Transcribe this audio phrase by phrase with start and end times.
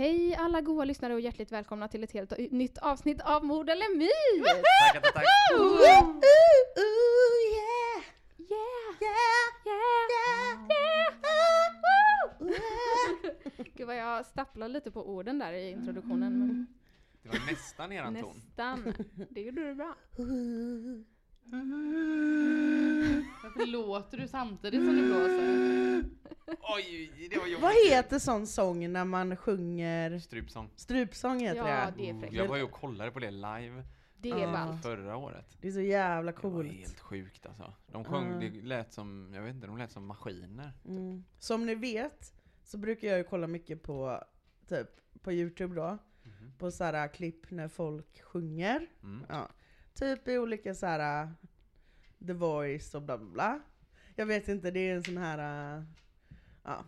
[0.00, 3.96] Hej alla goa lyssnare och hjärtligt välkomna till ett helt nytt avsnitt av Mord eller
[3.96, 4.08] My!
[4.92, 5.22] Tackar, tackar.
[5.84, 6.06] Yeah.
[6.06, 8.04] yeah,
[8.38, 9.00] Yeah.
[9.00, 10.00] yeah!
[13.74, 16.38] Gud vad jag stapplar lite på orden där i introduktionen.
[16.38, 16.66] Men
[17.22, 18.36] Det var nästan eran ton.
[18.36, 18.94] nästan.
[19.30, 19.94] Det gjorde du bra.
[23.42, 26.04] Varför låter du samtidigt som du blåser?
[26.76, 27.62] Oj, det var jobbigt.
[27.62, 30.70] Vad heter sån sång när man sjunger Strupsång.
[30.76, 31.92] strupsång heter Ja, det?
[31.96, 32.32] det är fräckt.
[32.34, 33.84] Jag var ju och kollade på det live
[34.16, 34.52] Det är Ja.
[34.52, 34.82] ballt.
[34.82, 35.56] förra året.
[35.60, 36.72] Det är så jävla Det var coolt.
[36.72, 37.74] helt sjukt alltså.
[37.92, 38.38] De sjöng, Ja.
[38.50, 40.72] det lät som, jag vet inte, de lät som maskiner.
[40.88, 41.24] Mm.
[41.38, 42.32] Som ni vet
[42.64, 44.22] så brukar jag ju kolla mycket på
[44.68, 44.88] typ
[45.22, 45.98] på youtube då.
[46.22, 46.52] Mhm.
[46.58, 48.86] På såhär klipp när folk sjunger.
[49.02, 49.26] Mm.
[49.28, 49.48] Ja.
[50.00, 51.28] Typ i olika såhär
[52.26, 53.60] The Voice och bla bla bla.
[54.16, 55.84] Jag vet inte, det är en sån här äh,
[56.64, 56.84] ja,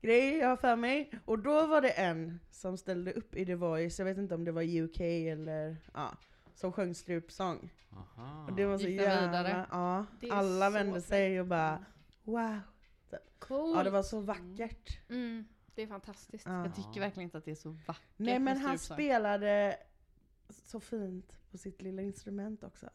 [0.00, 1.10] grej jag har för mig.
[1.24, 4.44] Och då var det en som ställde upp i The Voice, jag vet inte om
[4.44, 6.16] det var UK eller ja,
[6.54, 7.70] som sjöng strupsång.
[7.92, 8.46] Aha.
[8.46, 9.66] Och det var så Gick jävla, vidare?
[9.70, 11.84] ja, alla så vände sig och bara
[12.22, 12.60] wow.
[13.38, 13.76] Coolt.
[13.76, 14.98] Ja det var så vackert.
[15.08, 15.44] Mm,
[15.74, 16.46] det är fantastiskt.
[16.46, 16.64] Ja.
[16.64, 19.76] Jag tycker verkligen inte att det är så vackert Nej men han spelade
[20.48, 22.90] så fint på sitt lilla instrument också.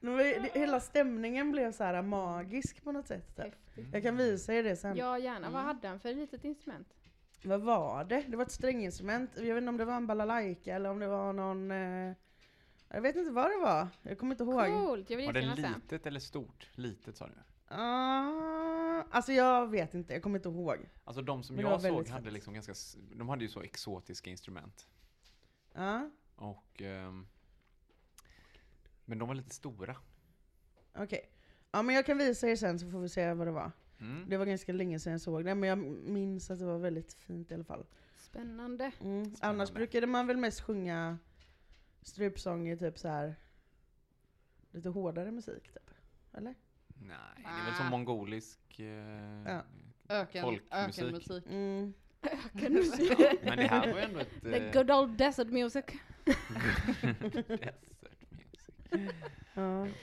[0.54, 3.36] Hela stämningen blev så här magisk på något sätt.
[3.36, 3.44] Typ.
[3.44, 3.88] Häftigt.
[3.92, 4.96] Jag kan visa er det sen.
[4.96, 5.50] Ja gärna.
[5.50, 5.66] Vad Mm.
[5.66, 6.88] hade han för litet instrument?
[7.44, 8.24] Vad var det?
[8.28, 9.30] Det var ett stränginstrument.
[9.36, 11.70] Jag vet inte om det var en balalaika eller om det var någon...
[11.70, 12.12] Eh,
[12.88, 13.88] jag vet inte vad det var.
[14.02, 14.86] Jag kommer inte ihåg.
[14.86, 16.70] Coolt, jag vill Var det litet eller stort?
[16.74, 17.32] Litet sa du?
[17.68, 20.76] Ah, alltså jag vet inte, jag kommer inte ihåg.
[21.04, 22.72] Alltså de som Men jag såg hade liksom ganska,
[23.16, 24.88] de hade ju så exotiska instrument.
[25.74, 27.26] Ja, Och, ehm,
[29.04, 29.96] men de var lite stora.
[30.94, 31.30] okej.
[31.70, 33.72] Ja men jag kan visa er sen så får vi se vad det var.
[34.00, 34.28] Mm.
[34.28, 37.14] Det var ganska länge sedan jag såg det, men jag minns att det var väldigt
[37.14, 37.86] fint i alla fall.
[38.16, 38.92] Spännande.
[39.00, 39.34] Mm.
[39.40, 41.18] Annars brukade man väl mest sjunga
[42.02, 43.34] strupsång i typ så här
[44.70, 45.90] lite hårdare musik typ.
[46.32, 46.54] Eller?
[46.88, 47.90] Nej, det är väl som Ah.
[47.90, 48.86] mongolisk eh,
[49.46, 49.62] Ja.
[50.08, 51.04] Öken, folkmusik.
[51.04, 51.46] ökenmusik.
[51.46, 51.94] Mm.
[53.42, 54.42] Men det här var ju ändå ett...
[54.42, 55.84] The eh, good old desert music.
[56.24, 57.60] desert music.
[59.54, 59.86] Ja.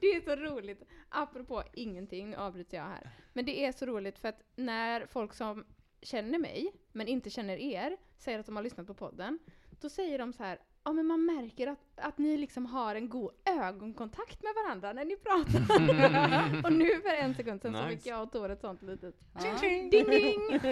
[0.00, 0.82] Det är så roligt.
[1.08, 3.10] Apropå ingenting, nu avbryter jag här.
[3.32, 5.64] Men det är så roligt för att när folk som
[6.02, 9.38] känner mig, men inte känner er, säger att de har lyssnat på podden,
[9.80, 13.08] då säger de så här Ja men man märker att, att ni liksom har en
[13.08, 13.30] god
[13.60, 16.64] ögonkontakt med varandra när ni pratar.
[16.66, 17.88] och nu för en sekund så Nice.
[17.88, 19.40] fick jag och Tor ett sånt litet Ja.
[19.60, 20.40] ding ding!
[20.62, 20.70] ja,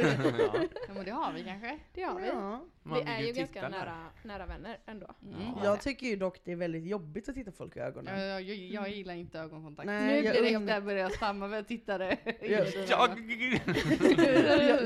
[0.88, 1.78] ja men det har vi kanske.
[1.94, 2.26] Det har vi.
[2.26, 2.64] Ja.
[2.82, 3.68] man Vi är ju ganska där.
[3.70, 5.06] nära, nära vänner ändå.
[5.22, 5.34] Mm.
[5.56, 5.64] Ja.
[5.64, 8.20] Jag tycker ju dock det är väldigt jobbigt att titta folk i ögonen.
[8.20, 9.86] Jag, jag, jag gillar inte ögonkontakt.
[9.86, 12.16] Nej, nu jag direkt und- där börjar jag stamma med tittare.
[12.40, 13.18] Jag- jag,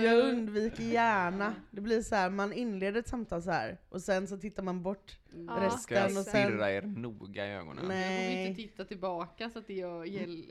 [0.04, 1.54] jag undviker gärna.
[1.70, 4.82] Det blir så här, man inleder ett samtal så här och sen så tittar man
[4.82, 5.18] bort.
[5.46, 7.84] Ja, Ska resten jag och sen- stirra er noga i ögonen?
[7.88, 8.12] Nej.
[8.24, 10.02] Jag får ju inte titta tillbaka så att det gör,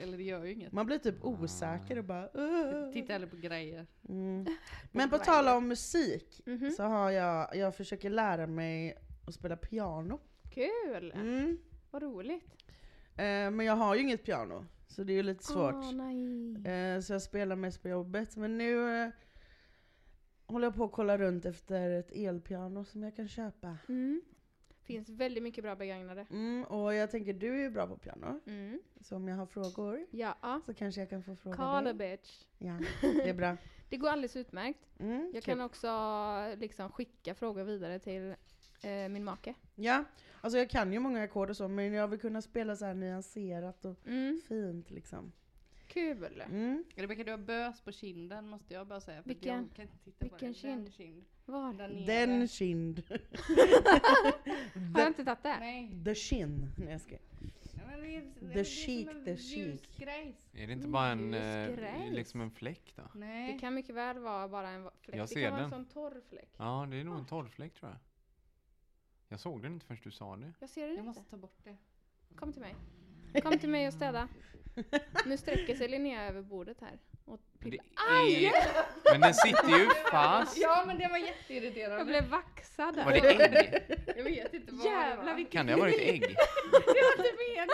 [0.02, 0.72] eller det gör ju inget.
[0.72, 2.91] Man blir typ osäker och bara uh.
[2.94, 3.88] Titta hellre på grejer.
[4.09, 4.46] mm.
[4.91, 6.72] Men på tal om musik Mhm.
[6.72, 8.97] så har jag, jag försöker lära mig
[9.28, 10.20] att spela piano.
[10.53, 11.11] Kul!
[11.16, 11.58] Mm.
[11.91, 12.44] Vad roligt.
[13.16, 15.94] Eh, men jag har ju inget piano, så det är ju lite svårt.
[15.94, 16.73] Nej.
[16.96, 18.35] Eh, så jag spelar mest på jobbet.
[18.38, 19.09] Men nu eh,
[20.46, 23.78] håller jag på att kolla runt efter ett elpiano som jag kan köpa.
[23.90, 24.22] Mm.
[24.83, 26.25] Finns väldigt mycket bra begagnade.
[26.29, 28.81] Mm, och jag tänker du är ju bra på piano, Mm.
[29.01, 32.17] så om jag har frågor Ja, så kanske jag kan få fråga call a dig.
[32.17, 32.43] bitch.
[32.57, 33.57] Ja, det är bra.
[33.89, 34.79] Det går alldeles utmärkt.
[34.99, 35.53] Mm, Jag kul.
[35.53, 35.87] kan också
[36.57, 38.35] liksom skicka frågor vidare till
[38.83, 39.53] eh, min make.
[39.75, 40.03] Ja,
[40.41, 42.93] alltså jag kan ju många ackord och så, men jag vill kunna spela så här
[42.93, 44.41] nyanserat och Mm.
[44.47, 45.31] fint liksom.
[45.93, 46.41] Kul!
[46.41, 46.84] Mm.
[46.96, 49.22] Rebecka du har bös på kinden måste jag bara säga.
[49.22, 50.67] För Vilken- Jag kan inte titta på vilken det.
[50.67, 50.93] Den kind?
[50.93, 51.23] kind.
[51.46, 51.73] Var?
[51.73, 52.05] Där nere.
[52.05, 53.03] Den kind.
[54.93, 55.58] Har jag inte tagit det?
[55.59, 56.03] Nej.
[56.05, 56.72] The chin.
[56.78, 57.16] Nej jag ska.
[58.53, 59.82] The chic, the chic.
[60.53, 63.03] Är det inte bara en, eh, liksom en fläck då?
[63.16, 63.53] Nej.
[63.53, 65.16] Det kan mycket väl vara bara en fläck.
[65.16, 65.79] Jag det ser kan vara en den.
[65.79, 66.49] sån torr fläck.
[66.58, 67.99] Ja, det är nog en torrfläck tror jag.
[69.28, 70.53] Jag såg den inte förrän du sa det.
[70.59, 71.03] Jag ser den Jag inte.
[71.08, 71.78] måste ta bort det.
[72.35, 72.76] Kom till mig.
[73.43, 74.28] Kom till mig och städa.
[75.25, 76.99] Nu sträcker sig Linnea över bordet här.
[77.25, 78.55] Och Men, det pillar.
[79.07, 80.57] är, men den sitter ju fast!
[80.57, 81.97] Ja men det var jätteirriterande.
[81.97, 83.05] Jag blev vaxad där.
[83.05, 83.78] Var det ägg?
[84.17, 85.51] Jag vet inte vad Jävlar det var.
[85.51, 86.22] Kan det ha varit ägg?
[86.72, 87.69] Det var inte meningen.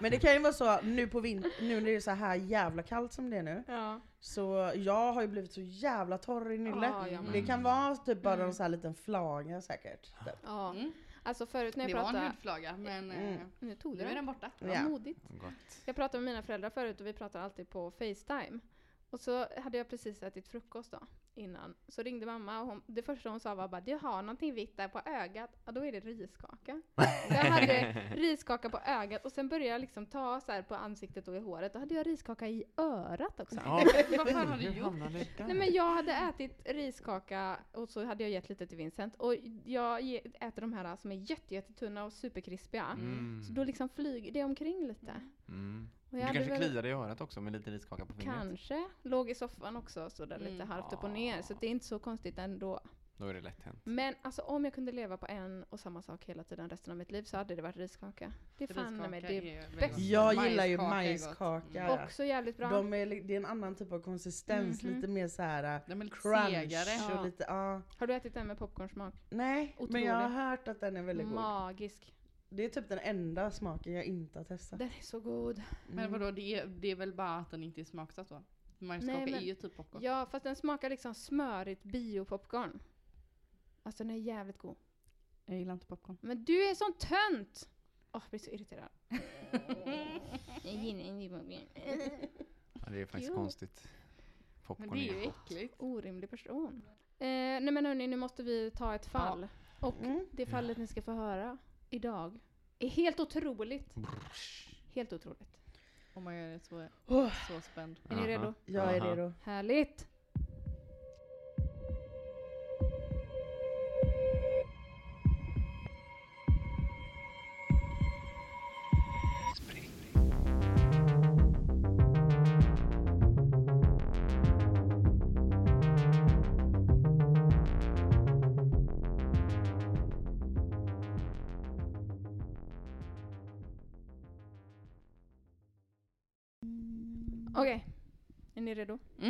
[0.00, 2.34] Men det kan ju vara så nu på vintern, nu när det är så här
[2.34, 3.64] jävla kallt som det är nu.
[3.68, 4.00] Ja.
[4.20, 6.92] Så jag har ju blivit så jävla torr i nyllet.
[7.10, 8.46] Men- Det kan vara typ bara Mm.
[8.46, 10.02] en så här liten flaga säkert.
[10.02, 10.34] Typ.
[10.44, 10.70] ja.
[10.70, 10.92] Mm.
[11.22, 12.30] Alltså förut när Det jag var en pratade...
[12.30, 13.32] hudflaga men Mm.
[13.34, 14.14] eh, Nu tog nu är den.
[14.14, 14.50] den borta.
[14.58, 14.82] Ja.
[14.82, 15.20] modigt.
[15.40, 15.52] Gott.
[15.84, 18.58] Jag pratade med mina föräldrar förut och vi pratar alltid på Facetime.
[19.10, 20.98] Och så hade jag precis ätit frukost då,
[21.34, 21.74] innan.
[21.88, 24.76] Så ringde mamma och hon, det första hon sa var bara du har någonting vitt
[24.76, 25.50] där på ögat.
[25.64, 26.82] Ja då är det riskaka.
[27.28, 31.28] Jag hade riskaka på ögat och sen började jag liksom ta så här på ansiktet
[31.28, 31.72] och i håret.
[31.72, 33.56] Då hade jag riskaka i örat också.
[33.64, 33.84] Ja,
[34.18, 34.94] Vad fan har du gjort?
[35.38, 39.14] Nej men jag hade ätit riskaka och så hade jag gett lite till Vincent.
[39.14, 39.34] Och
[39.64, 42.84] jag äter de här som är jätte, jättetunna och superkrispiga.
[42.84, 43.42] Mm.
[43.42, 45.12] Så då liksom flyger det omkring lite.
[45.48, 45.88] Mm.
[46.10, 48.34] Och Du kanske väl- kliade i örat också med lite riskaka på fingret?
[48.38, 48.84] Kanske.
[49.02, 50.68] Låg i soffan också så där lite Mm.
[50.68, 51.42] halvt upp och ner.
[51.42, 52.80] Så det är inte så konstigt ändå.
[53.16, 53.80] Då är det lätt hänt.
[53.84, 56.96] Men alltså om jag kunde leva på en och samma sak hela tiden resten av
[56.96, 58.32] mitt liv så hade det varit riskaka.
[58.56, 59.36] Det är fan med Riskaka det.
[59.56, 59.94] är väldigt bäst.
[59.94, 60.04] gott.
[60.04, 61.80] Jag gillar ju Majskaka.
[61.86, 62.04] Mm.
[62.04, 62.68] Också jävligt bra.
[62.70, 64.94] De är, det är en annan typ av konsistens, Mhm.
[64.94, 66.90] lite mer så här De är lite crunch segare.
[67.10, 67.22] Ja.
[67.22, 67.82] lite, ja.
[67.98, 69.14] Har du ätit den med popcornsmak?
[69.30, 70.36] Nej, men jag har Otrolig.
[70.40, 71.34] hört att den är väldigt god.
[71.34, 72.14] Magisk.
[72.48, 74.78] Det är typ den enda smaken jag inte har testat.
[74.78, 75.62] Den är så god.
[75.88, 76.12] Men Mm.
[76.20, 78.42] vadå, det är, det är väl bara att den inte är smaksatt då?
[78.78, 80.02] Majskaka Nej, men- är ju typ popcorn.
[80.02, 82.80] Ja fast den smakar liksom smörigt biopopcorn.
[83.82, 84.76] Alltså den är jävligt god.
[85.46, 86.16] Jag gillar inte popcorn.
[86.20, 87.68] Men du är sån tönt!
[88.12, 88.88] Åh, jag blir så irriterad.
[90.64, 91.52] Jag gillar inte popcorn.
[92.84, 93.34] Ja, det är faktiskt Jo.
[93.36, 93.82] konstigt.
[93.84, 95.74] Men Popcorn det är ju äckligt.
[95.78, 96.82] Orimlig person.
[97.18, 99.48] Eh, nej men hörni, nu måste vi ta ett fall.
[99.80, 100.26] Och Mm.
[100.32, 101.58] det fallet ni ska få höra
[101.90, 102.38] idag
[102.78, 103.94] är helt otroligt.
[104.94, 105.58] Helt otroligt.
[106.14, 108.00] Oh my god, jag är så, så spänd.
[108.08, 108.54] Är ni redo?
[108.66, 109.32] jag är redo.
[109.42, 110.08] Härligt!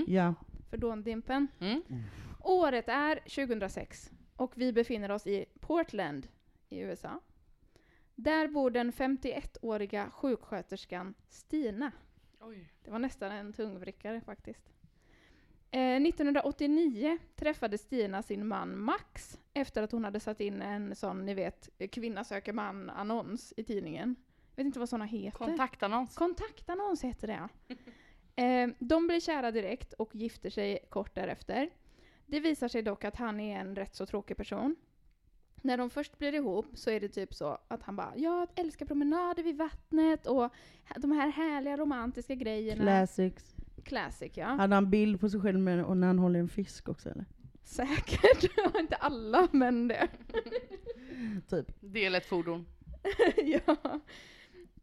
[0.09, 0.35] Ja.
[0.71, 1.49] För Dåndimpen?
[1.61, 1.83] Mm.
[2.41, 6.29] Året är 2006 och vi befinner oss i Portland
[6.69, 7.21] i USA.
[8.15, 11.93] Där bor den 51-åriga sjuksköterskan Stina.
[12.41, 12.73] Oj.
[12.85, 14.73] Det var nästan en tungvrickare faktiskt.
[15.71, 21.27] Eh, 1989 träffade Stina sin man Max efter att hon hade satt in en sån,
[21.27, 24.17] ni vet, kvinna söker man-annons i tidningen.
[24.55, 25.39] Jag vet inte vad såna heter.
[25.39, 26.15] Kontaktannons.
[26.15, 27.77] Kontaktannons heter det ja.
[28.39, 31.71] Eh, De blir kära direkt och gifter sig kort därefter.
[32.27, 34.77] Det visar sig dock att han är en rätt så tråkig person.
[35.63, 38.87] När de först blir ihop så är det typ så att han bara “jag älskar
[38.87, 40.53] promenader vid vattnet” och
[40.97, 42.83] de här härliga romantiska grejerna.
[42.83, 43.55] Classics.
[43.85, 44.47] Classic ja.
[44.47, 47.25] Hade han bild på sig själv med, och när han håller en fisk också eller?
[47.63, 48.51] Säkert.
[48.79, 50.09] inte alla men det.
[51.49, 51.67] Typ.
[51.81, 52.67] Del ett fordon.
[53.67, 54.01] ja.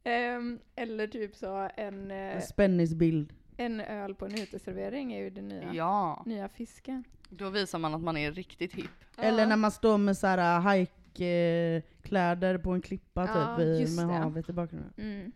[0.03, 3.33] Ehm, eller typ så en, eh, En spännisbild.
[3.57, 6.23] En öl på en uteservering är ju det nya, Ja.
[6.25, 7.03] nya fisken.
[7.29, 8.91] Då visar man att man är riktigt hipp.
[9.17, 9.49] Eller Ja.
[9.49, 14.13] när man står med så här hike-kläder på en klippa Ja, typ, i- med det.
[14.13, 14.93] havet i bakgrunden.
[14.97, 15.31] Mm.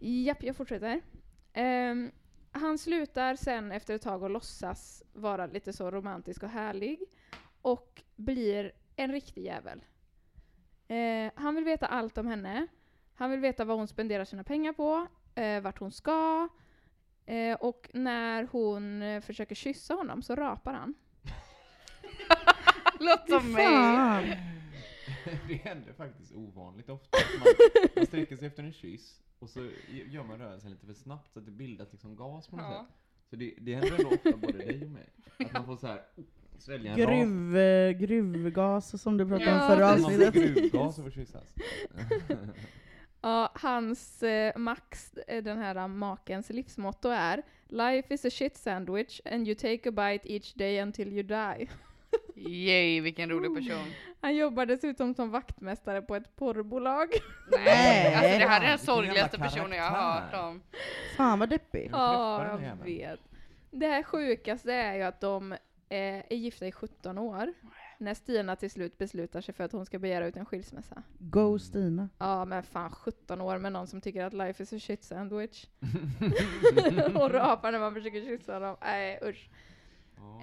[0.00, 1.00] Japp, jag fortsätter.
[1.52, 2.10] Ehm,
[2.52, 6.98] han slutar sen efter ett tag att låtsas vara lite så romantisk och härlig
[7.62, 9.84] och blir en riktig jävel.
[10.88, 12.66] Eh, han vill veta allt om henne.
[13.14, 16.48] Han vill veta vad hon spenderar sina pengar på, eh, vart hon ska
[17.28, 20.94] eh, och när hon eh, försöker kyssa honom så rapar han.
[23.00, 24.40] Låt som mig!
[25.48, 27.18] Det händer faktiskt ovanligt ofta.
[27.18, 27.48] att Man,
[27.96, 29.68] man sträcker sig efter en kyss och så
[30.10, 32.86] gör man rörelsen lite för snabbt så att det bildas liksom gas på något Ja.
[32.88, 32.96] sätt.
[33.30, 35.08] Så det, det händer ändå ofta både dig och mig.
[35.38, 36.02] Att man får så här
[36.58, 36.96] Svälja en.
[36.98, 39.86] Gruv, eh, gruvgas som du pratade om Ja, förra.
[39.86, 40.34] Man får avsnittet.
[40.54, 41.54] gruvgas och kyssas.
[43.20, 48.56] Ja, hans eh, Max, eh, den här eh, makens livsmotto är Life is a shit
[48.56, 51.68] sandwich and you take a bite each day until you die.
[52.50, 53.92] Yay, vilken rolig person.
[54.20, 57.08] Han jobbar dessutom som vaktmästare på ett porrbolag.
[57.64, 60.62] Nej, alltså det här är den sorgligaste personen jag har hört om.
[61.16, 61.88] Fan vad deppig.
[61.92, 63.20] Ja, jag vet.
[63.70, 65.58] Det här sjukaste är ju att de eh,
[66.28, 67.52] är gifta i 17 år.
[68.00, 71.02] När Stina till slut beslutar sig för att hon ska begära ut en skilsmässa.
[71.18, 72.08] Go Stina.
[72.18, 75.66] Ja men fan 17 år med någon som tycker att life is a shit sandwich.
[77.14, 78.76] och rapar när man försöker kyssa dem.
[78.80, 79.50] Nej usch.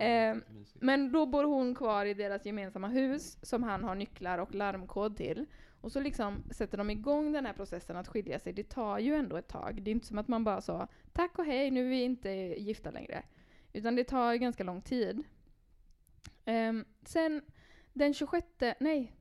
[0.01, 0.35] Eh.
[0.73, 5.17] Men då bor hon kvar i deras gemensamma hus som han har nycklar och larmkod
[5.17, 5.45] till.
[5.81, 8.53] Och så liksom sätter de igång den här processen att skilja sig.
[8.53, 9.81] Det tar ju ändå ett tag.
[9.81, 12.29] Det är inte som att man bara sa tack och hej, nu är vi inte
[12.29, 13.23] gifta längre.
[13.73, 15.23] Utan det tar ju ganska lång tid.
[16.45, 17.41] Ehm, sen
[17.93, 18.47] den 26,
[18.79, 19.11] nej,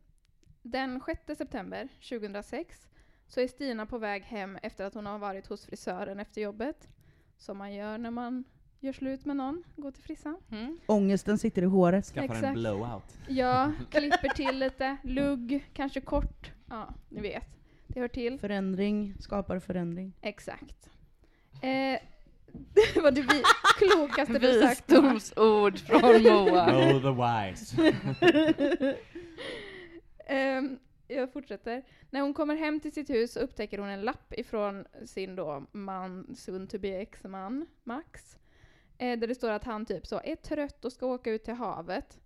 [0.63, 2.89] den 6 september 2006
[3.27, 6.89] så är Stina på väg hem efter att hon har varit hos frisören efter jobbet.
[7.37, 8.45] Som man gör när man
[8.81, 10.37] gör slut med någon, går till frissan.
[10.51, 10.79] Mm.
[10.87, 12.05] Ångesten sitter i håret.
[12.05, 12.55] Skaffar en exakt.
[12.55, 13.19] blowout.
[13.29, 16.53] Ja, klipper till lite, lugg, kanske kort.
[16.69, 17.57] Ja, ni vet.
[17.87, 18.39] Det hör till.
[18.39, 20.13] Förändring skapar förändring.
[20.21, 20.91] Exakt.
[21.63, 22.01] Eh,
[22.95, 23.43] det var det vi
[23.79, 24.93] klokaste du sagt.
[24.93, 26.67] Visdomsord från Moa.
[26.71, 27.95] Know the wise.
[30.27, 31.83] Ehm, jag fortsätter.
[32.11, 36.37] När hon kommer hem till sitt hus upptäcker hon en lapp ifrån sin då man,
[36.37, 38.39] soon to be ex-man, Max.
[38.99, 41.55] Eh, där det står att han typ så är trött och ska åka ut till
[41.55, 42.21] havet.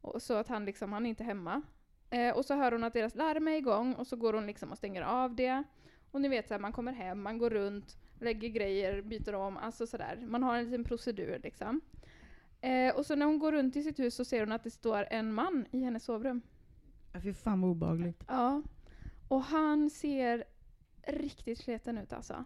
[0.00, 1.62] Och så att han liksom, han är inte hemma.
[2.10, 4.70] Eh, och så hör hon att deras larm är igång och så går hon liksom
[4.72, 5.62] och stänger av det.
[6.10, 9.56] Och ni vet så här, man kommer hem, man går runt, lägger grejer, byter om,
[9.56, 10.18] alltså sådär.
[10.26, 11.80] Man har en liten procedur liksom.
[12.60, 14.70] Eh, och så när hon går runt i sitt hus så ser hon att det
[14.70, 16.42] står en man i hennes sovrum.
[17.12, 18.24] Ja, Fy fan vad obehagligt.
[18.28, 18.62] Ja.
[19.28, 20.44] Och han ser
[21.06, 22.44] riktigt sliten ut alltså.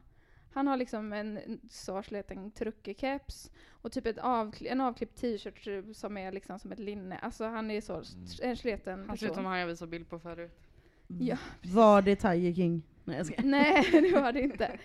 [0.52, 6.16] Han har liksom en så sliten truckerkeps och typ ett avkli- en avklippt t-shirt som
[6.16, 7.18] är liksom som ett linne.
[7.18, 8.02] Alltså han är så
[8.42, 10.58] en sliten Han ser ut som han jag visade bild på förut.
[11.06, 12.82] Ja, Var det Tiger King?
[13.04, 13.42] Nej jag ska.
[13.44, 14.78] Nej, det var det inte.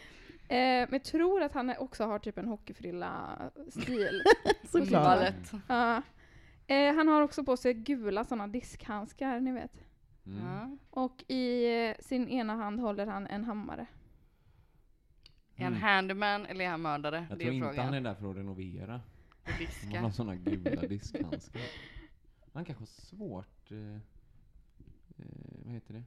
[0.52, 4.24] Eh, men jag tror att han också har typ en hockeyfrilla-stil.
[4.64, 5.34] Såklart.
[5.68, 6.02] Ja.
[6.68, 9.84] Eh, han har också på sig gula sådana diskhandskar, ni vet.
[10.26, 10.46] Mm.
[10.46, 10.78] Ja.
[10.90, 13.86] Och i eh, sin ena hand håller han en hammare.
[15.56, 15.82] Är han Mm.
[15.84, 17.26] handyman eller är han mördare?
[17.30, 17.86] Jag det tror är inte frågan.
[17.86, 18.96] han är där för att renovera.
[19.44, 20.12] Och Han har diska.
[20.12, 21.62] såna gula diskhandskar.
[22.54, 23.72] Han kanske har svårt...
[23.72, 23.96] Eh,
[25.18, 25.26] eh,
[25.66, 26.04] vad heter det?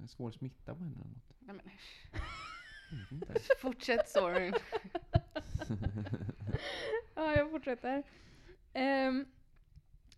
[0.00, 1.32] En Svår smitta på henne eller något.
[1.38, 1.70] Nej, men.
[3.60, 4.54] Fortsätt storyn.
[7.14, 8.02] Ja, jag fortsätter.
[8.72, 9.24] Ehm,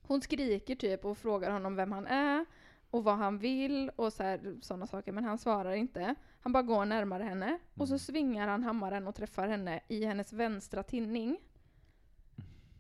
[0.03, 2.45] hon skriker typ och frågar honom vem han är
[2.91, 6.15] och vad han vill och sådana saker, men han svarar inte.
[6.41, 7.99] Han bara går närmare henne och så Mm.
[7.99, 11.39] svingar han hammaren och träffar henne i hennes vänstra tinning.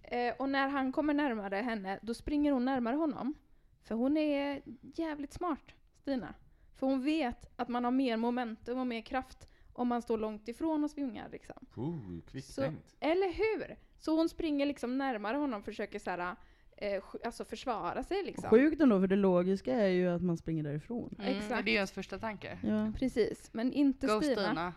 [0.02, 3.34] Eh, och när han kommer närmare henne, då springer hon närmare honom.
[3.82, 6.34] För hon är jävligt smart, Stina.
[6.76, 10.48] För hon vet att man har mer momentum och mer kraft om man står långt
[10.48, 11.66] ifrån och svingar liksom.
[11.76, 12.96] Oh, kvicktänkt.
[13.00, 13.76] Eller hur?
[13.98, 16.36] Så hon springer liksom närmare honom och försöker så här,
[16.76, 18.50] eh, alltså försvara sig liksom.
[18.50, 21.14] Sjukt ändå för det logiska är ju att man springer därifrån.
[21.18, 21.64] Mm, Exakt.
[21.64, 22.58] Det är ju ens första tanke.
[22.62, 22.92] Ja.
[22.98, 24.46] Precis, men inte Go Stina.
[24.46, 24.72] Stina.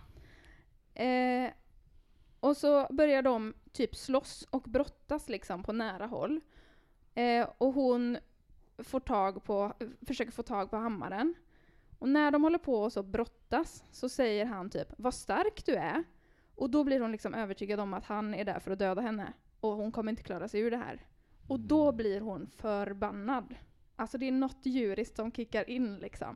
[0.96, 1.52] Eh,
[2.40, 6.42] och så börjar de typ slåss och brottas liksom på nära håll.
[7.14, 8.18] Eh, och hon
[8.78, 9.74] får tag på,
[10.08, 11.34] försöker få tag på hammaren.
[12.04, 15.76] Och när de håller på och så brottas så säger han typ ”Vad stark du
[15.76, 16.04] är”.
[16.56, 19.34] Och då blir hon liksom övertygad om att han är där för att döda henne.
[19.60, 21.06] Och hon kommer inte klara sig ur det här.
[21.48, 23.56] Och då blir hon förbannad.
[23.96, 26.36] Alltså det är något djuriskt som kickar in liksom.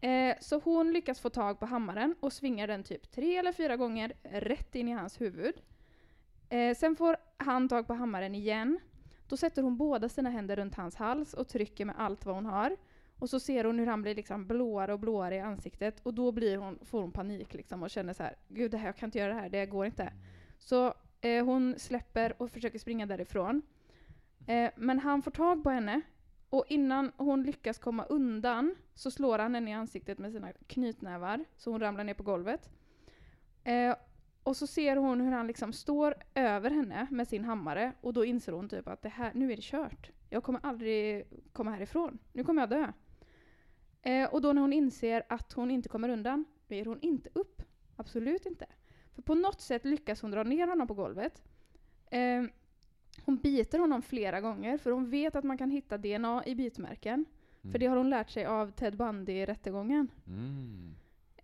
[0.00, 3.76] Eh, så hon lyckas få tag på hammaren och svingar den typ tre eller fyra
[3.76, 5.54] gånger rätt in i hans huvud.
[6.48, 8.78] Eh, sen får han tag på hammaren igen.
[9.28, 12.46] Då sätter hon båda sina händer runt hans hals och trycker med allt vad hon
[12.46, 12.76] har.
[13.22, 16.32] Och så ser hon hur han blir liksom blåare och blåare i ansiktet och då
[16.32, 19.06] blir hon, får hon panik liksom och känner så här: gud det här, jag kan
[19.06, 20.12] inte göra det här, det går inte.
[20.58, 23.62] Så eh, hon släpper och försöker springa därifrån.
[24.46, 26.00] Eh, men han får tag på henne
[26.50, 31.44] och innan hon lyckas komma undan så slår han henne i ansiktet med sina knytnävar
[31.56, 32.70] så hon ramlar ner på golvet.
[33.64, 33.94] Eh,
[34.42, 38.24] och så ser hon hur han liksom står över henne med sin hammare och då
[38.24, 40.10] inser hon typ att det här, nu är det kört.
[40.30, 42.18] Jag kommer aldrig komma härifrån.
[42.32, 42.92] Nu kommer jag dö.
[44.02, 47.30] Eh, och då när hon inser att hon inte kommer undan, då ger hon inte
[47.32, 47.62] upp.
[47.96, 48.66] Absolut inte.
[49.14, 51.42] För på något sätt lyckas hon dra ner honom på golvet.
[52.10, 52.42] Eh,
[53.24, 57.24] hon biter honom flera gånger för hon vet att man kan hitta DNA i bitmärken.
[57.72, 60.08] För det har hon lärt sig av Ted Bundy i rättegången.
[60.26, 60.94] Mm.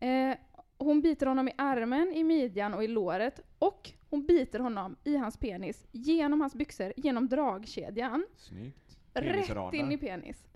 [0.01, 0.39] Eh,
[0.79, 3.41] hon biter honom i armen, i midjan och i låret.
[3.59, 8.27] Och hon biter honom i hans penis genom hans byxor, genom dragkedjan.
[8.37, 8.99] Snyggt.
[9.13, 10.47] Rätt in i penis.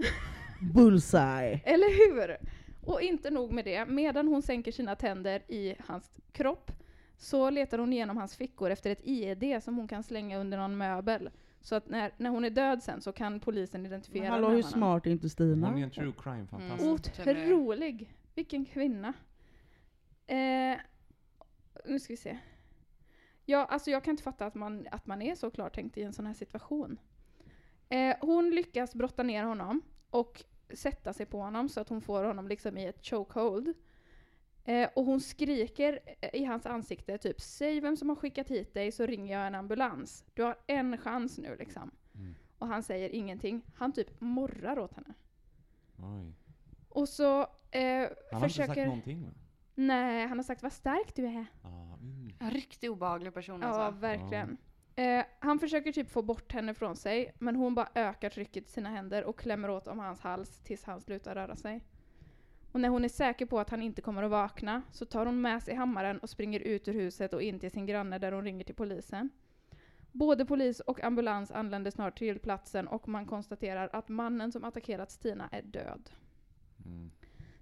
[0.62, 1.60] Bullseye.
[1.64, 2.36] Eller hur?
[2.86, 6.72] Och inte nog med det, medan hon sänker sina tänder i hans kropp
[7.16, 10.76] så letar hon igenom hans fickor efter ett ID som hon kan slänga under någon
[10.76, 11.30] möbel.
[11.60, 14.62] Så att när, när hon är död sen så kan polisen identifiera Hallå den hur
[14.62, 15.68] smart är inte Stina?
[15.68, 16.82] Hon är en true crime-fantast.
[16.82, 16.94] Mm.
[16.94, 18.10] Otrolig!
[18.34, 19.12] Vilken kvinna.
[20.26, 20.78] Eh,
[21.84, 22.38] nu ska vi se.
[23.44, 26.12] Ja, alltså jag kan inte fatta att man, att man är så klartänkt i en
[26.12, 26.98] sån här situation.
[27.88, 32.24] Eh, hon lyckas brotta ner honom och sätta sig på honom så att hon får
[32.24, 33.74] honom liksom i ett chokehold.
[34.64, 38.74] Eh, och hon skriker eh, i hans ansikte typ Säg vem som har skickat hit
[38.74, 40.24] dig så ringer jag en ambulans.
[40.34, 41.90] Du har en chans nu liksom.
[42.14, 42.34] Mm.
[42.58, 43.62] Och han säger ingenting.
[43.74, 45.14] Han typ morrar åt henne.
[45.96, 46.32] Oj.
[46.88, 48.70] Och så eh, Han har försöker...
[48.70, 49.30] inte sagt någonting va?
[49.74, 51.46] Nej, han har sagt vad stark du är.
[51.62, 52.32] Ah, mm.
[52.38, 54.00] En riktigt obehaglig person Ja, alltså.
[54.00, 54.56] verkligen.
[54.96, 58.70] Eh, han försöker typ få bort henne från sig, men hon bara ökar trycket i
[58.70, 61.80] sina händer och klämmer åt om hans hals tills han slutar röra sig.
[62.72, 65.40] Och när hon är säker på att han inte kommer att vakna så tar hon
[65.40, 68.44] med sig hammaren och springer ut ur huset och in till sin granne där hon
[68.44, 69.30] ringer till polisen.
[70.12, 75.10] Både polis och ambulans anländer snart till platsen och man konstaterar att mannen som attackerat
[75.10, 76.10] Stina är död.
[76.84, 77.10] Mm.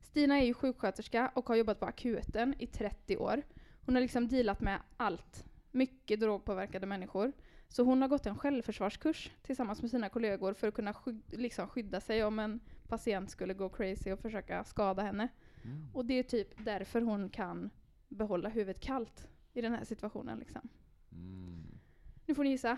[0.00, 3.42] Stina är ju sjuksköterska och har jobbat på akuten i 30 år.
[3.86, 5.49] Hon har liksom dealat med allt.
[5.70, 7.32] Mycket drogpåverkade människor.
[7.68, 11.68] Så hon har gått en självförsvarskurs tillsammans med sina kollegor för att kunna sky- liksom
[11.68, 15.28] skydda sig om en patient skulle gå crazy och försöka skada henne.
[15.64, 15.86] Mm.
[15.94, 17.70] Och det är typ därför hon kan
[18.08, 20.38] behålla huvudet kallt i den här situationen.
[20.38, 20.68] Liksom.
[21.12, 21.78] Mm.
[22.26, 22.76] Nu får ni gissa.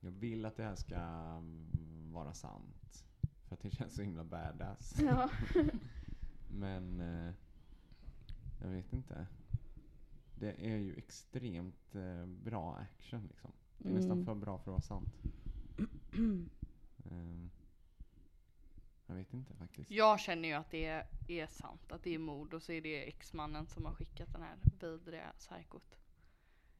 [0.00, 3.04] Jag vill att det här ska mm, vara sant.
[3.48, 5.00] För att det känns så himla badass.
[5.02, 5.30] Ja.
[6.48, 7.34] Men eh,
[8.62, 9.26] jag vet inte.
[10.40, 13.52] Det är ju extremt eh, bra action liksom.
[13.78, 14.24] Det är nästan Mm.
[14.24, 15.14] för bra för att vara sant.
[17.10, 17.50] Ehm,
[19.06, 19.90] jag vet inte faktiskt.
[19.90, 22.80] Jag känner ju att det är, är sant, att det är mord och så är
[22.80, 25.98] det exmannen som har skickat den här vidriga psykot.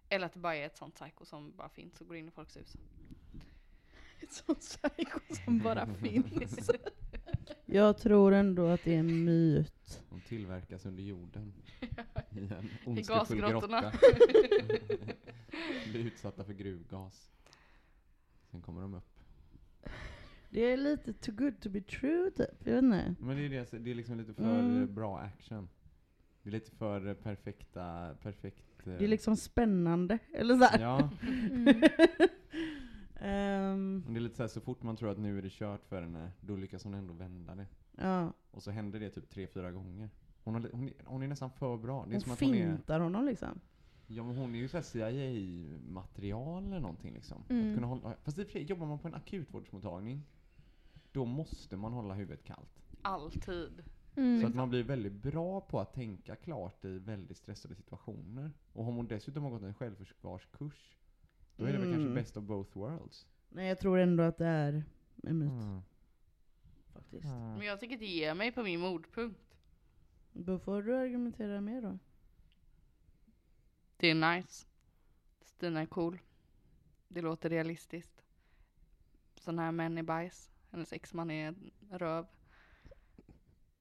[0.09, 2.31] Eller att det bara är ett sånt psyko som bara finns och går in i
[2.31, 2.77] folks hus.
[4.20, 6.70] Ett sånt psyko som bara finns.
[7.66, 10.03] Jag tror ändå att det är en myt.
[10.11, 11.53] De tillverkas under jorden.
[12.33, 13.81] I en ondskefull gasgrottorna.
[13.81, 13.99] grotta.
[15.90, 17.31] Blir utsatta för gruvgas.
[18.51, 19.21] Sen kommer de upp.
[20.51, 23.14] Det är lite too good to be true typ, jag vet inte.
[23.21, 24.83] Men det är, det, det är liksom lite för Mm.
[24.83, 25.69] eh, bra action.
[26.43, 28.87] Det är lite för eh, perfekta, perfekt...
[28.87, 30.81] eh, Det är liksom spännande, eller så här.
[30.81, 31.11] Ja,
[31.51, 31.83] Mm.
[33.23, 35.51] Ehm, men det är lite så här, så fort man tror att nu är det
[35.51, 37.66] kört för henne, då lyckas hon ändå vända det.
[37.97, 38.33] ja.
[38.51, 40.11] Och så händer det typ tre, fyra gånger.
[40.53, 42.05] Hon, har, hon, är, hon är nästan för bra.
[42.05, 43.61] Det är Hon som att hon är, fintar honom liksom.
[44.07, 47.45] ja, men hon är ju så här CIA-material eller någonting liksom.
[47.49, 47.69] Mm.
[47.71, 50.23] Att kunna hålla, fast i och för sig, jobbar man på en akutvårdsmottagning,
[51.13, 52.83] då måste man hålla huvudet kallt.
[53.03, 53.83] Alltid.
[54.17, 54.41] Mm.
[54.41, 58.53] Så att man blir väldigt bra på att tänka klart i väldigt stressade situationer.
[58.73, 60.97] Och om hon dessutom har gått en självförsvarskurs,
[61.57, 61.99] då är det väl Mm.
[62.01, 63.27] kanske best of both worlds.
[63.49, 64.85] Nej jag tror ändå att det är
[65.23, 65.81] en myt Mm.
[66.93, 67.25] faktiskt.
[67.25, 69.50] Men jag tycker det ger mig på min mordpunkt.
[70.33, 71.99] Då får du argumentera mer då.
[73.97, 74.66] Det är nice.
[75.43, 76.19] Stina är cool.
[77.09, 78.25] Det låter realistiskt.
[79.35, 80.51] Sån här män är bajs.
[80.71, 81.55] Hennes exman är
[81.90, 82.27] röv.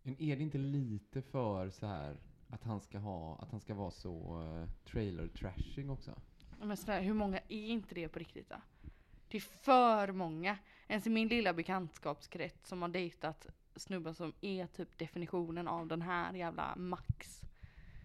[0.01, 2.17] Men är det inte lite för så här
[2.49, 6.21] att han ska ha, att han ska vara så uh, trailer trashing också?
[6.59, 8.55] Men snälla, hur många är inte det på riktigt då?
[9.27, 10.57] Det är för många.
[10.87, 13.47] Ens i min lilla bekantskapskrets som har dejtat
[13.79, 17.41] snubbar som är typ definitionen av den här jävla max.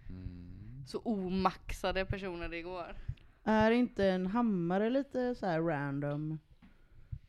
[0.08, 0.84] Mm.
[0.86, 2.96] Så omaxade personer det går.
[3.44, 6.38] Är inte en hammare lite så här random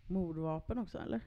[0.08, 1.22] mordvapen också eller?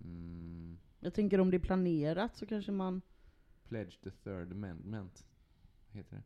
[0.00, 0.78] Mm.
[1.00, 3.02] Jag tänker om det är planerat så kanske man...
[3.68, 5.26] Pledge the third amendment.
[5.90, 6.22] Heter det?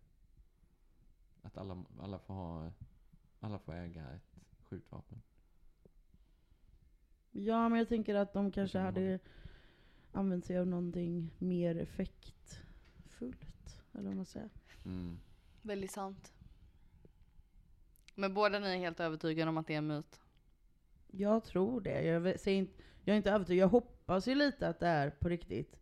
[1.43, 2.73] Att alla, alla får ha,
[3.41, 5.23] alla får äga ett skjutvapen.
[7.45, 9.19] Ja men jag tänker att de kanske hade
[10.13, 13.83] använt sig av någonting mer effektfullt.
[13.95, 14.49] Eller vad man säger.
[14.85, 15.19] Mm.
[15.63, 16.33] Väldigt sant.
[18.15, 20.21] Men båda ni är helt övertygade om att det är en myt.
[21.11, 22.03] Jag tror det.
[22.03, 23.63] Jag, vet- säger inte, jag är inte övertygad.
[23.63, 25.77] Jag hoppas ju lite att det är på riktigt.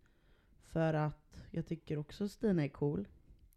[0.73, 3.09] För att jag tycker också Stina är cool.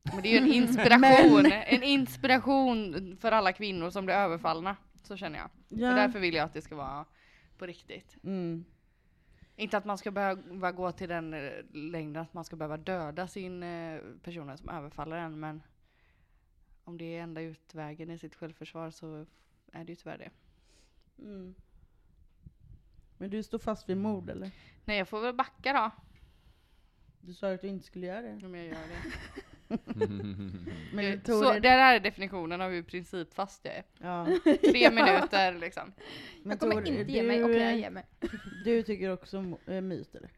[0.03, 1.45] Men det är ju en inspiration.
[1.51, 4.75] en inspiration för alla kvinnor som blir överfallna.
[5.03, 5.49] Så känner jag.
[5.67, 5.89] Ja.
[5.89, 7.05] Och därför vill jag att det ska vara
[7.59, 8.17] på riktigt.
[8.23, 8.65] Mm.
[9.55, 13.27] Inte att man ska behöva gå till den eh, längden att man ska behöva döda
[13.27, 15.61] sin eh, personen som överfaller en men
[16.83, 19.25] om det är enda utvägen i sitt självförsvar så
[19.71, 20.31] är det ju tyvärr det.
[21.23, 21.55] Mm.
[23.17, 24.51] Men du står fast vid mord eller?
[24.85, 25.91] Nej jag får väl backa då.
[27.21, 28.45] Du sa att du inte skulle göra det.
[28.45, 29.41] Om jag gör det.
[29.69, 33.83] Men Eh, det tog så, det- där är definitionen av hur principfast jag är.
[33.97, 34.25] Ja.
[34.43, 35.93] Tre minuter liksom.
[36.43, 38.05] Men Jag kommer inte ge du, mig och jag ger mig.
[38.65, 40.29] Du tycker också om äh, myt eller?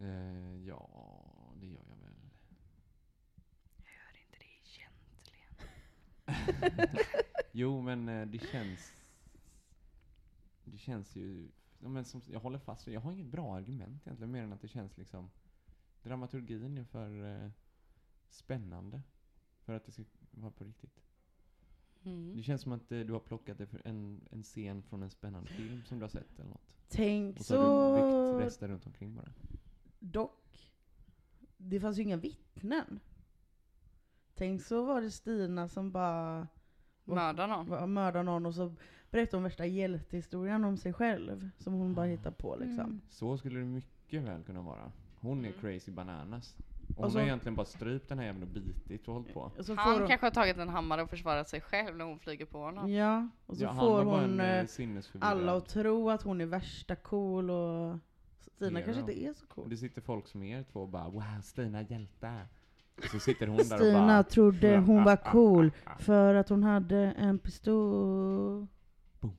[0.00, 0.88] Eh, ja,
[1.60, 2.14] det gör jag väl.
[3.76, 4.44] Jag gör inte det
[6.26, 6.96] egentligen.
[7.52, 8.92] Jo, men eh, det känns...
[10.64, 11.48] Det känns ju...
[11.78, 14.60] Ja, men som, jag håller fast Jag har inget bra argument egentligen, mer än att
[14.62, 15.30] det känns liksom...
[16.02, 17.50] Dramaturgin är för eh,
[18.32, 19.02] spännande
[19.64, 21.00] för att det ska vara på riktigt.
[22.04, 22.36] Mm.
[22.36, 25.82] Det känns som att eh, du har plockat en, en scen från en spännande film
[25.84, 26.74] som du har sett eller något.
[26.88, 28.32] Tänk Och så har du så...
[28.36, 29.28] byggt resten runt omkring bara.
[29.98, 30.72] Dock,
[31.56, 33.00] det fanns ju inga vittnen.
[34.34, 36.48] Tänk så var det Stina som bara
[37.04, 37.92] Mörda någon.
[37.92, 38.74] mördade någon och så
[39.10, 41.48] berättade hon värsta hjältehistorien om sig själv.
[41.58, 42.84] Som hon bara hittar på liksom.
[42.86, 43.00] Mm.
[43.10, 44.92] Så skulle det mycket väl kunna vara.
[45.20, 45.60] Hon är Mm.
[45.60, 46.56] crazy bananas.
[46.96, 49.34] Och hon Och så- har egentligen bara strypt den här jäveln och bitit och hållit
[49.34, 49.40] på.
[49.58, 52.04] Och så får Han hon, kanske har tagit en hammare och försvarat sig själv när
[52.04, 52.90] hon flyger på honom.
[52.92, 56.46] Ja, och så Ja, får hon en, eh, eh, alla att tro att hon är
[56.46, 57.98] värsta cool och
[58.40, 58.84] Stina Hero.
[58.84, 59.70] kanske inte är så Och cool.
[59.70, 62.32] det sitter folk som er två och bara wow, Stina hjälte.
[62.96, 66.62] Och så sitter hon där och Stina bara trodde hon var cool för att hon
[66.62, 68.66] hade en pistol.
[69.20, 69.36] Boom.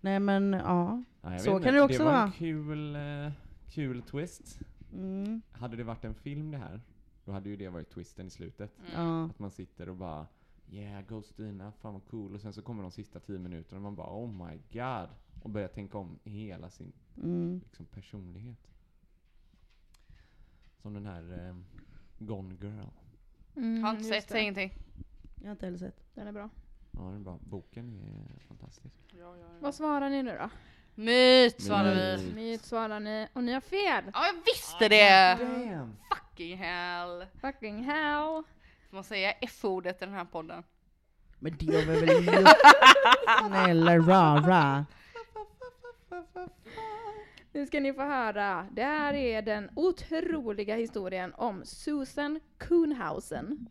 [0.00, 1.02] Nej men ja.
[1.22, 2.22] Ja, Så kan inte, det också Det var vara.
[2.22, 3.32] en kul, eh,
[3.70, 4.58] kul twist.
[4.94, 6.80] Mm, Hade det varit en film det här,
[7.24, 8.78] då hade ju det varit twisten i slutet.
[8.78, 8.90] Mm.
[9.06, 9.24] ja.
[9.24, 10.26] Att man sitter och bara
[10.70, 12.34] Yeah, go Stina, fan vad cool.
[12.34, 15.08] Och sen så kommer de sista tio minuterna och man bara Oh my god.
[15.42, 17.60] Och börjar tänka om hela sin Mm.
[17.64, 18.70] liksom, personlighet.
[20.82, 21.56] Som den här eh,
[22.18, 22.88] Gone Girl.
[23.56, 24.72] Mm, Har inte sett, säg ingenting.
[25.40, 26.04] Jag har inte heller sett.
[26.14, 26.50] Den är bra.
[26.90, 27.38] Ja, den är bra.
[27.44, 29.14] Boken är fantastisk.
[29.60, 30.50] Vad svarar ni nu då?
[30.94, 32.32] Myt svarar vi.
[32.34, 32.64] Myt.
[32.64, 34.04] Svarar ni, och ni har fel!
[34.12, 35.38] Ja jag visste det!
[35.40, 35.96] Damn!
[36.10, 37.26] Fucking hell.
[37.40, 38.42] Fucking hell!
[38.90, 40.62] Får man säga F-ordet i den här podden?
[41.38, 42.48] Men det har vi väl gjort?
[43.48, 44.86] Snälla rara.
[47.52, 48.66] Nu ska ni få höra.
[48.72, 53.68] Det här är den otroliga historien om Susan Kuhnhausen.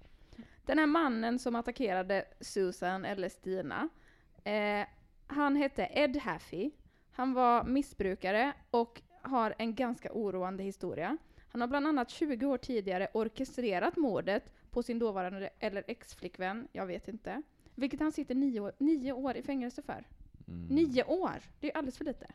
[0.66, 3.90] Den här mannen som attackerade Susan, eller Stina,
[4.44, 4.88] eh,
[5.28, 6.72] han hette Ed Haffey.
[7.13, 11.17] Han var missbrukare och har en ganska oroande historia.
[11.49, 16.86] Han har bland annat 20 år tidigare orkestrerat mordet på sin dåvarande, eller ex-flickvän, jag
[16.86, 17.41] vet inte.
[17.76, 20.08] Vilket han sitter nio år, nio år i fängelse för.
[20.47, 20.67] Mm.
[20.67, 21.41] Nio år!
[21.60, 22.28] Det är alldeles för lite.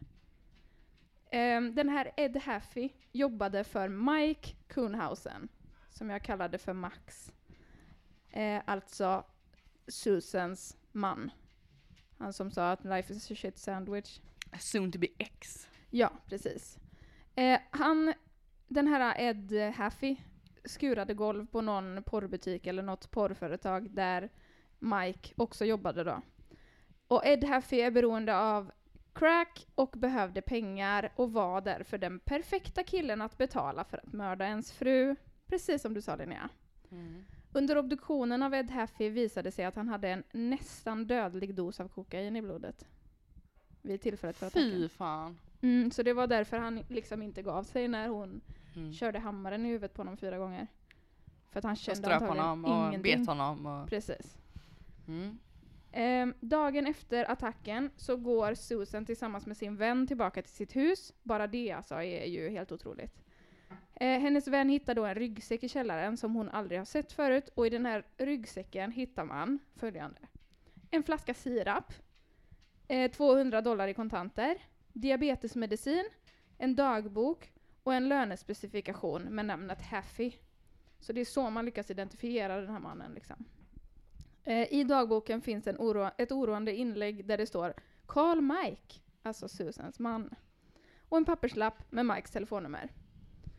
[1.31, 5.49] Ehm, den här Ed Haffey jobbade för Mike Kuhnhausen,
[5.91, 7.33] som jag kallade för Max.
[8.31, 9.25] Eh, alltså
[9.89, 11.31] Susans man.
[12.19, 14.21] Han som sa att life is a shit sandwich.
[14.59, 15.69] Soon to be X.
[15.91, 16.79] Ja, precis.
[17.35, 18.15] Eh, han,
[18.69, 20.17] den här Ed Haffey
[20.65, 24.31] skurade golv på någon porrbutik eller något porrföretag där
[24.79, 26.23] Mike också jobbade då.
[27.09, 28.73] Och Ed Haffey är beroende av
[29.13, 34.47] crack och behövde pengar och var därför den perfekta killen att betala för att mörda
[34.47, 35.17] ens fru.
[35.47, 36.49] Precis som du sa Linnea.
[37.53, 41.89] Under obduktionen av Ed Haffey visade sig att han hade en nästan dödlig dos av
[41.89, 42.87] kokain i blodet.
[43.89, 44.71] Vid tillfället för attacken.
[44.71, 45.39] Fy fan.
[45.61, 48.41] Mm, så det var därför han liksom inte gav sig när hon
[48.77, 48.93] Mm.
[48.93, 50.67] körde hammaren i huvudet på honom fyra gånger.
[51.51, 53.19] För att han kände antagligen honom och ingenting.
[53.19, 53.67] bet honom.
[53.67, 54.37] Och, Precis.
[55.09, 55.39] mm.
[55.93, 61.13] Ehm, dagen efter attacken så går Susan tillsammans med sin vän tillbaka till sitt hus.
[61.23, 63.15] Bara det alltså är ju helt otroligt.
[63.95, 67.49] Eh, hennes vän hittar då en ryggsäck i källaren som hon aldrig har sett förut
[67.55, 70.19] och i den här ryggsäcken hittar man följande.
[70.91, 71.93] En flaska sirap,
[72.89, 74.59] eh, 200 dollar i kontanter,
[74.93, 76.05] diabetesmedicin,
[76.59, 80.33] en dagbok och en lönespecifikation med namnet Haffy.
[81.01, 83.15] Så det är så man lyckas identifiera den här mannen.
[83.15, 83.45] Liksom.
[84.45, 87.75] Eh, I dagboken finns en oro, ett oroande inlägg där det står
[88.07, 90.35] Call Mike, alltså Susans man.
[91.09, 92.93] Och en papperslapp med Mikes telefonnummer.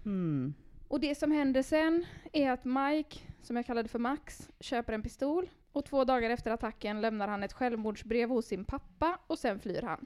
[0.04, 0.54] Hmm.
[0.88, 5.04] Och det som händer sen är att Mike, som jag kallade för Max, köper en
[5.04, 9.60] pistol och två dagar efter attacken lämnar han ett självmordsbrev hos sin pappa och sen
[9.60, 10.06] flyr han.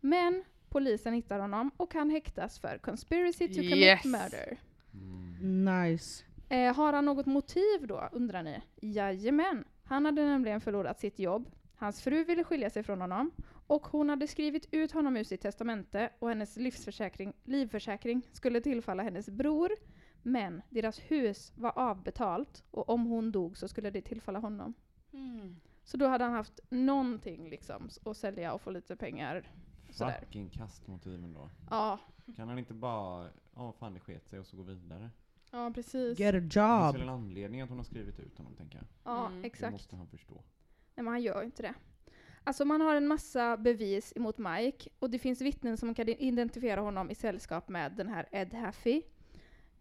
[0.00, 4.04] Men polisen hittar honom och han häktas för conspiracy to commit Yes.
[4.04, 4.58] murder.
[4.94, 5.64] Mm.
[5.64, 6.24] Nice.
[6.48, 8.62] Eh, har han något motiv då, undrar ni?
[8.80, 9.64] Jajamän.
[9.84, 11.50] Han hade nämligen förlorat sitt jobb.
[11.76, 13.30] Hans fru ville skilja sig från honom
[13.66, 19.02] och hon hade skrivit ut honom ur sitt testamente och hennes livsförsäkring, livförsäkring skulle tillfalla
[19.02, 19.70] hennes bror.
[20.22, 24.74] Men deras hus var avbetalt och om hon dog så skulle det tillfalla honom.
[25.14, 25.56] Mm.
[25.84, 29.48] Så då hade han haft någonting liksom att sälja och få lite pengar.
[29.90, 30.20] Sådär.
[30.20, 31.50] Fucking kastmotiven då.
[31.70, 31.98] Ja,
[32.36, 35.10] Kan han inte bara, ja fan det sket sig och så gå vidare?
[35.50, 36.18] ja precis.
[36.18, 36.92] Get a Det finns job.
[36.92, 38.86] väl en anledning att hon har skrivit ut honom tänker jag.
[39.04, 39.40] Ja, Mm.
[39.42, 39.72] Det exakt.
[39.72, 40.34] måste han förstå.
[40.34, 41.74] Nej men han gör ju inte det.
[42.44, 46.80] Alltså man har en massa bevis emot Mike och det finns vittnen som kan identifiera
[46.80, 49.02] honom i sällskap med den här Ed Haffey.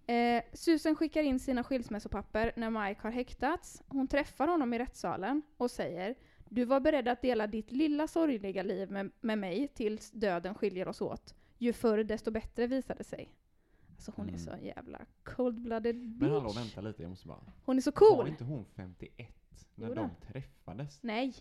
[0.08, 3.82] Eh, Susan skickar in sina skilsmässopapper när Mike har häktats.
[3.88, 6.16] Hon träffar honom i rättssalen och säger
[6.50, 10.88] Du var beredd att dela ditt lilla sorgliga liv med, med mig tills döden skiljer
[10.88, 11.36] oss åt.
[11.58, 13.36] Ju förr desto bättre visade sig.
[13.92, 14.40] Alltså hon är Mm.
[14.46, 16.58] så jävla cold-blooded Men hallå bitch.
[16.58, 17.40] vänta lite, jag måste bara.
[17.66, 18.28] Hon är så Var cool!
[18.28, 19.28] inte hon 51
[19.76, 21.00] när de träffades?
[21.04, 21.34] Nej,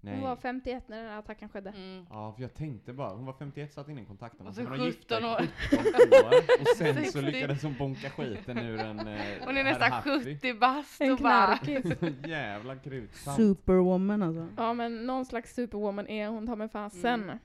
[0.00, 0.14] Nej.
[0.14, 1.70] hon var 51 när den här attacken skedde.
[1.70, 2.06] Mm.
[2.10, 4.70] Ja, för jag tänkte bara, hon var 51 satt inne i kontakten Och sen så
[4.70, 5.46] var de gifta i 17 år.
[5.70, 6.60] 17 år.
[6.60, 7.20] Och sen så 60.
[7.20, 10.24] lyckades hon bonka skiten ur en eh, Hon är nästan Haffy.
[10.24, 11.58] 70 bast En och bara...
[12.28, 13.36] jävla krutsamt.
[13.36, 14.48] Superwoman alltså.
[14.56, 17.22] Ja men någon slags superwoman är hon ta mig fasen.
[17.22, 17.38] Mm.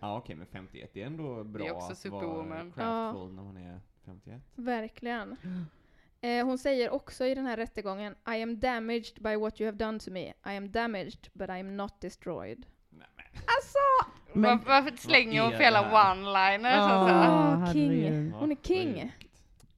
[0.00, 3.42] Ja okej, men 51 det är ändå bra Det är också att vara craftful när
[3.42, 4.42] man är 51.
[4.54, 5.36] Verkligen.
[6.20, 9.78] Eh, hon säger också i den här rättegången I am damaged by what you have
[9.84, 10.26] done to me.
[10.28, 12.66] I am damaged but I am not destroyed.
[12.90, 13.24] Nej, men.
[13.46, 14.12] Alltså!
[14.32, 15.72] Men- Var, varför slänger hon här?
[15.72, 16.76] one-liners?
[16.76, 16.82] Ja.
[16.82, 17.14] Alltså?
[17.68, 17.90] Ah, king.
[17.90, 18.32] herregud.
[18.32, 19.12] Hon är king.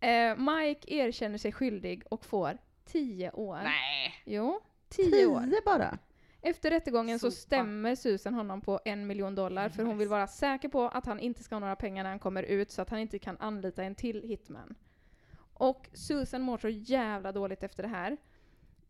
[0.00, 3.60] Eh, Mike erkänner sig skyldig och får 10 år.
[3.64, 4.14] Nej.
[4.24, 5.64] Jo, 10 år.
[5.64, 5.98] Bara?
[6.42, 7.40] Efter rättegången så Sopa.
[7.40, 11.20] stämmer Susan honom på en miljon dollar för hon vill vara säker på att han
[11.20, 13.82] inte ska ha några pengar när han kommer ut så att han inte kan anlita
[13.84, 14.74] en till hitman.
[15.58, 18.16] Och Susan mår så jävla dåligt efter det här.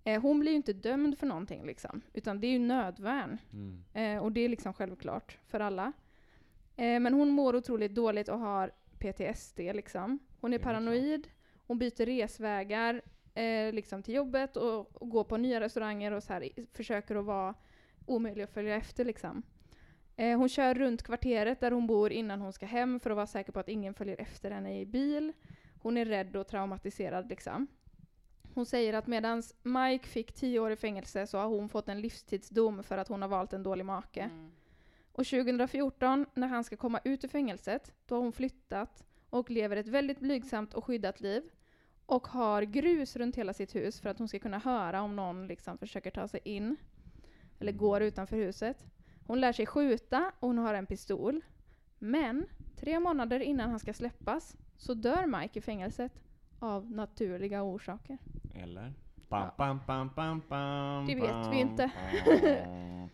[0.05, 3.39] Eh, hon blir ju inte dömd för någonting liksom, utan det är ju nödvärn.
[3.53, 3.85] Mm.
[3.93, 5.93] Eh, och det är liksom självklart för alla.
[6.77, 10.19] Eh, men hon mår otroligt dåligt och har PTSD liksom.
[10.41, 11.29] Hon är paranoid,
[11.67, 13.03] hon byter resvägar
[13.35, 17.25] eh, liksom till jobbet och, och går på nya restauranger och så här, försöker att
[17.25, 17.55] vara
[18.07, 19.43] omöjlig att följa efter liksom.
[20.17, 23.27] Eh, hon kör runt kvarteret där hon bor innan hon ska hem för att vara
[23.27, 25.33] säker på att ingen följer efter henne i bil.
[25.83, 27.67] Hon är rädd och traumatiserad liksom.
[28.55, 32.01] Hon säger att medan Mike fick 10 år i fängelse så har hon fått en
[32.01, 34.21] livstidsdom för att hon har valt en dålig make.
[34.21, 34.51] Mm.
[35.13, 39.77] Och 2014, när han ska komma ut ur fängelset, då har hon flyttat och lever
[39.77, 41.43] ett väldigt blygsamt och skyddat liv.
[42.07, 45.47] Och har grus runt hela sitt hus för att hon ska kunna höra om någon
[45.47, 46.77] liksom försöker ta sig in.
[47.59, 48.87] Eller går utanför huset.
[49.27, 51.45] Hon lär sig skjuta och hon har en pistol.
[51.99, 56.13] Men tre månader innan han ska släppas så dör Mike i fängelset
[56.59, 58.19] av naturliga orsaker.
[58.55, 58.93] Eller?
[59.29, 61.91] Bam, bam, bam, bam, bam, Det vet vi inte.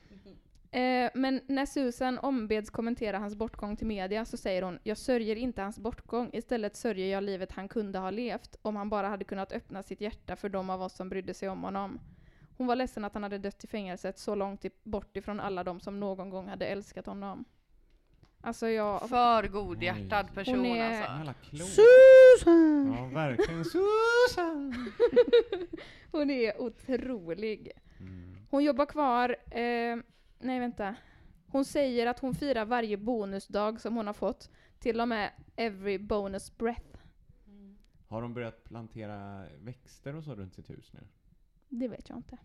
[0.74, 5.36] Eh, men när Susan ombeds kommentera hans bortgång till media så säger hon “Jag sörjer
[5.36, 9.24] inte hans bortgång, istället sörjer jag livet han kunde ha levt om han bara hade
[9.24, 12.00] kunnat öppna sitt hjärta för de av oss som brydde sig om honom”.
[12.56, 15.80] Hon var ledsen att han hade dött i fängelset så långt bort ifrån alla de
[15.80, 17.44] som någon gång hade älskat honom.
[18.44, 19.08] Alltså jag...
[19.08, 20.34] För godhjärtad Oj.
[20.34, 21.12] person Hon är- alltså.
[21.12, 21.68] Jävla klok.
[21.68, 22.92] Susan!
[22.96, 23.64] Ja, verkligen.
[23.74, 24.92] Susan!
[26.12, 27.72] Hon är otrolig.
[28.00, 28.36] Mm.
[28.50, 29.96] Hon jobbar kvar, eh,
[30.38, 30.94] nej vänta.
[31.46, 35.98] Hon säger att hon firar varje bonusdag som hon har fått, till och med every
[35.98, 36.98] bonus breath.
[38.08, 41.00] Har de börjat plantera växter och så runt sitt hus nu?
[41.68, 42.38] Det vet jag inte.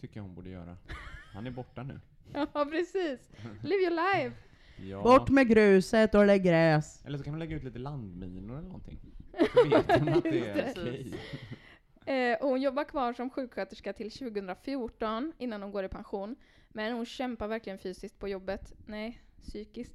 [0.00, 0.76] Tycker jag hon borde göra.
[1.32, 2.00] Han är borta nu.
[2.32, 3.30] Ja, precis.
[3.62, 4.36] Live your life.
[4.76, 5.02] Ja.
[5.02, 7.02] Bort med gruset och lägg gräs.
[7.04, 9.00] Eller så kan man lägga ut lite landminor eller någonting.
[9.54, 10.82] Så vet att det är Just det.
[10.82, 12.32] okej.
[12.32, 16.36] Eh, och hon jobbar kvar som sjuksköterska till 2014 innan hon går i pension.
[16.68, 18.72] Men hon kämpar verkligen fysiskt på jobbet.
[18.86, 19.94] Nej, psykiskt.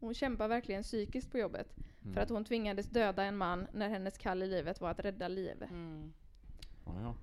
[0.00, 1.76] Hon kämpar verkligen psykiskt på jobbet.
[2.02, 2.14] Mm.
[2.14, 5.28] För att hon tvingades döda en man när hennes kall i livet var att rädda
[5.28, 5.62] liv.
[5.62, 6.12] Mm.
[6.86, 7.14] Ja, ja.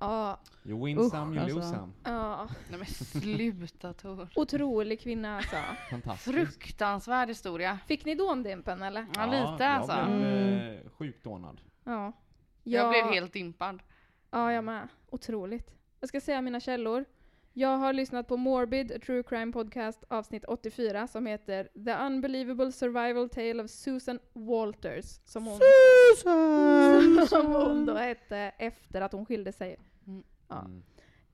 [0.00, 1.56] Ja, You win Usch, some, you alltså.
[1.58, 1.92] lose some.
[2.04, 2.48] ja.
[2.70, 4.28] Nej men sluta Tor.
[4.34, 5.56] Otrolig kvinna alltså.
[5.90, 6.36] Fantastiskt.
[6.36, 7.78] Fruktansvärd historia.
[7.86, 9.06] Fick ni dåndimpen eller?
[9.16, 9.92] Ja, lite alltså.
[9.92, 10.74] Jag blev Mm.
[10.84, 11.60] eh, sjukt dånad.
[11.84, 12.12] Ja.
[12.62, 13.82] Jag blev helt impad.
[14.30, 14.88] Ja, jag med.
[15.10, 15.74] Otroligt.
[16.00, 17.04] Jag ska säga mina källor.
[17.52, 22.72] Jag har lyssnat på Morbid, a true crime podcast, avsnitt 84, som heter The Unbelievable
[22.72, 25.20] Survival Tale of Susan Walters.
[25.24, 25.58] Som hon,
[26.16, 27.26] Susan!
[27.28, 29.76] som hon då hette efter att hon skilde sig.
[30.50, 30.64] Ja.
[30.64, 30.82] Mm.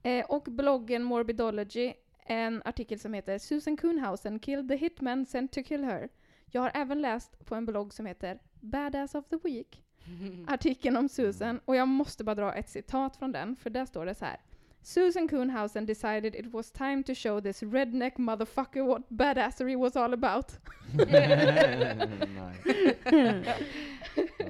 [0.03, 1.93] Eh, och bloggen Morbidology,
[2.25, 6.09] en artikel som heter Susan Kuhnhausen killed the hitman sent to kill her.
[6.51, 9.83] Jag har även läst på en blogg som heter Badass of the Week,
[10.47, 14.05] artikeln om Susan, och jag måste bara dra ett citat från den, för där står
[14.05, 14.37] det så här.
[14.81, 20.13] Susan Kuhnhausen decided it was time to show this redneck motherfucker what badassery was all
[20.13, 20.59] about.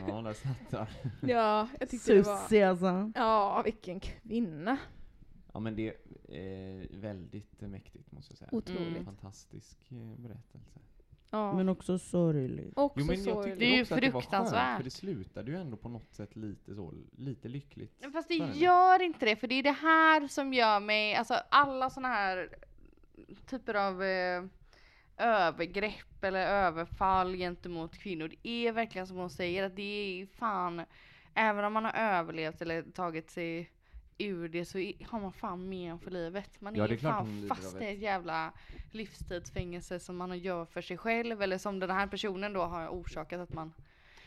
[0.07, 0.87] Ja, där satt där.
[1.21, 2.63] Ja, jag tyckte det var...
[2.63, 3.11] Alltså.
[3.15, 4.77] Ja, vilken kvinna.
[5.53, 5.87] Ja men det
[6.29, 8.49] är väldigt mäktigt måste jag säga.
[8.51, 8.87] Otroligt.
[8.87, 9.05] Mm.
[9.05, 10.79] Fantastisk eh, berättelse.
[11.29, 11.53] Ja.
[11.53, 12.73] Men också sorgligt.
[12.75, 13.43] också Jo men jag sorgligt.
[13.53, 14.77] tyckte Det är ju också att det var skönt, fruktansvärt.
[14.77, 17.93] för det slutade ju ändå på något sätt lite så, lite lyckligt.
[17.99, 21.33] Men Fast det gör inte det, för det är det här som gör mig, alltså
[21.49, 22.49] alla såna här
[23.49, 24.43] typer av eh,
[25.17, 28.27] övergrepp eller överfall gentemot kvinnor.
[28.27, 30.81] Det är verkligen som hon säger, att det är fan,
[31.33, 33.69] även om man har överlevt eller tagit sig
[34.17, 36.61] ur det så har man fan men för livet.
[36.61, 38.51] Man Ja, är är fan fast i ett jävla
[38.91, 43.39] livstidsfängelse som man gör för sig själv eller som den här personen då har orsakat
[43.41, 43.73] att man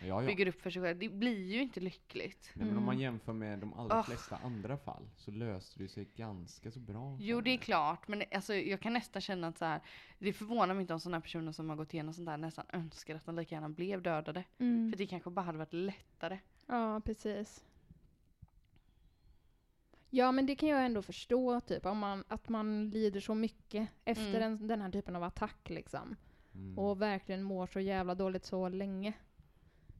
[0.02, 0.26] Ja, ja.
[0.26, 0.98] bygger upp för sig själv.
[0.98, 2.50] Det blir ju inte lyckligt.
[2.54, 3.02] Nej, men om man Mm.
[3.02, 4.02] jämför med de allra Ah.
[4.02, 7.16] flesta andra fall så löste det sig ganska så bra.
[7.20, 9.80] Jo det är klart, men alltså, jag kan nästan känna att så här,
[10.18, 13.14] det förvånar mig inte om sådana personer som har gått igenom sånt där nästan önskar
[13.14, 14.44] att de lika gärna blev dödade.
[14.58, 14.90] Mm.
[14.92, 16.38] För det kanske bara hade varit lättare.
[16.66, 17.64] Ja, precis.
[20.12, 23.88] Ja, men det kan jag ändå förstå, typ, om man, att man lider så mycket
[24.04, 24.42] efter Mm.
[24.42, 26.16] en, den här typen av attack, liksom.
[26.54, 26.78] Mm.
[26.78, 29.12] Och verkligen mår så jävla dåligt så länge.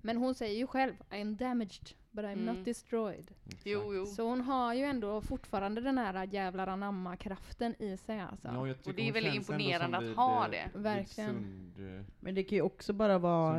[0.03, 2.45] Men hon säger ju själv, I'm damaged, but I'm Mm.
[2.57, 3.31] not destroyed.
[3.65, 4.07] Jo, jo.
[4.07, 8.49] Så hon har ju ändå fortfarande den här jävlar anamma-kraften i sig alltså.
[8.49, 10.71] Ja, jag tycker det är ändå imponerande som att ha eh, det.
[10.75, 11.31] vid Verkligen.
[11.35, 13.57] Sund, eh, Men det kan ju också bara vara.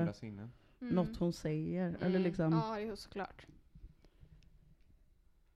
[0.82, 0.95] Mm.
[0.95, 1.88] något hon säger.
[1.88, 2.21] Eller Mm.
[2.23, 2.54] liksom.
[2.54, 3.45] Ja, det är såklart.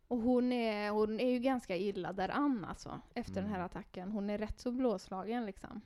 [0.07, 3.65] Och hon är, hon är ju ganska illa däran alltså, efter den här Mm.
[3.65, 4.11] attacken.
[4.11, 5.81] Hon är rätt så blåslagen liksom.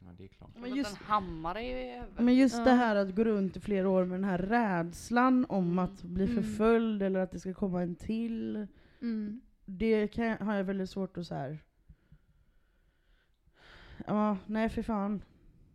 [0.00, 0.12] Mm.
[0.12, 0.50] Ja, det är klart.
[0.56, 2.02] Men just en hammare i.
[2.18, 2.64] Men just Ja.
[2.64, 5.78] det här att gå runt i flera år med den här rädslan om Mm.
[5.78, 6.36] att bli Mm.
[6.42, 8.66] förföljd eller att det ska komma en till.
[9.00, 9.40] Mm.
[9.64, 11.58] Det kan, har jag väldigt svårt att så här.
[14.06, 15.22] Ja, nej för fan.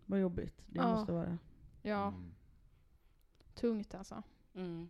[0.06, 0.96] Vad jobbigt det Ja.
[0.96, 1.38] måste vara.
[1.82, 2.32] Ja, Mm.
[3.54, 4.24] tungt alltså.
[4.56, 4.90] Mm.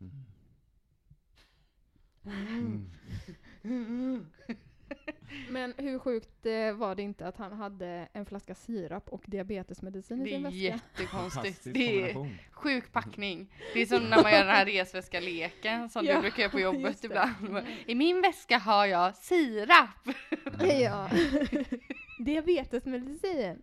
[0.00, 0.24] Mm.
[5.50, 10.20] Men hur sjukt eh, var det inte att han hade en flaska sirap och diabetesmedicin
[10.20, 10.56] i Det sin är väska?
[10.56, 11.34] jättekonstigt.
[11.34, 13.52] Fantastisk Det är sjuk packning.
[13.74, 16.60] Det är som när man gör den här resväska-leken som Ja, du brukar göra på
[16.60, 17.06] jobbet det.
[17.06, 17.34] ibland.
[17.86, 20.16] I min väska har jag sirap.
[20.80, 21.10] Ja.
[22.24, 23.62] Diabetesmedicin.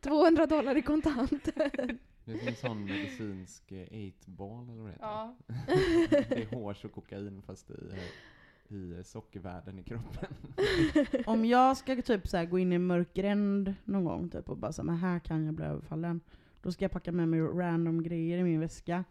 [0.00, 1.98] 200 dollar i kontanter.
[2.24, 5.06] Det är som en sån medicinsk eh, eight-ball eller vad det heter.
[5.06, 5.36] Ja.
[6.28, 7.98] Det är hårs och kokain fast i, eh,
[8.72, 10.34] i sockervärden i kroppen.
[11.26, 14.48] Om jag ska typ så här gå in i en mörk gränd någon gång typ,
[14.48, 16.20] och bara säga men här kan jag bli överfallen.
[16.62, 19.04] Då ska jag packa med mig random grejer i min väska.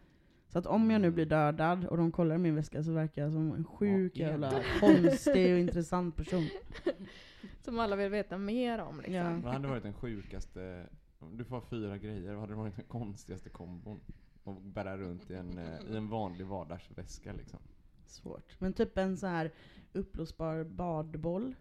[0.48, 3.22] Så att om jag nu blir dödad och de kollar i min väska så verkar
[3.22, 6.46] jag som en sjuk Ja, jävla konstig och intressant person.
[7.60, 9.14] Som alla vill veta mer om liksom.
[9.14, 9.40] Ja.
[9.42, 10.86] Vad hade varit den sjukaste,
[11.32, 14.00] du får fyra grejer, vad hade varit den konstigaste kombon?
[14.44, 17.58] Och bära runt i en, eh, i en vanlig vardagsväska liksom.
[18.06, 18.60] Svårt.
[18.60, 19.50] Men typ en så här
[19.92, 21.54] uppblåsbar badboll.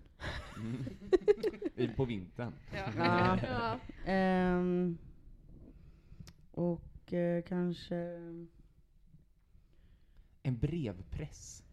[0.57, 0.85] Mm.
[1.95, 2.53] På vintern.
[2.97, 3.39] Ja.
[3.43, 3.79] Ja.
[4.05, 4.97] Ehm,
[6.51, 7.95] och eh, kanske...
[10.43, 11.63] En brevpress.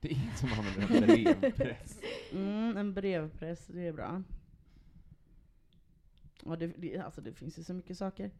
[0.00, 2.00] Det är ingen som använder en brevpress.
[2.32, 4.22] Mm, en brevpress, det är bra.
[6.44, 8.30] Ja, det, det, alltså det finns ju så mycket saker.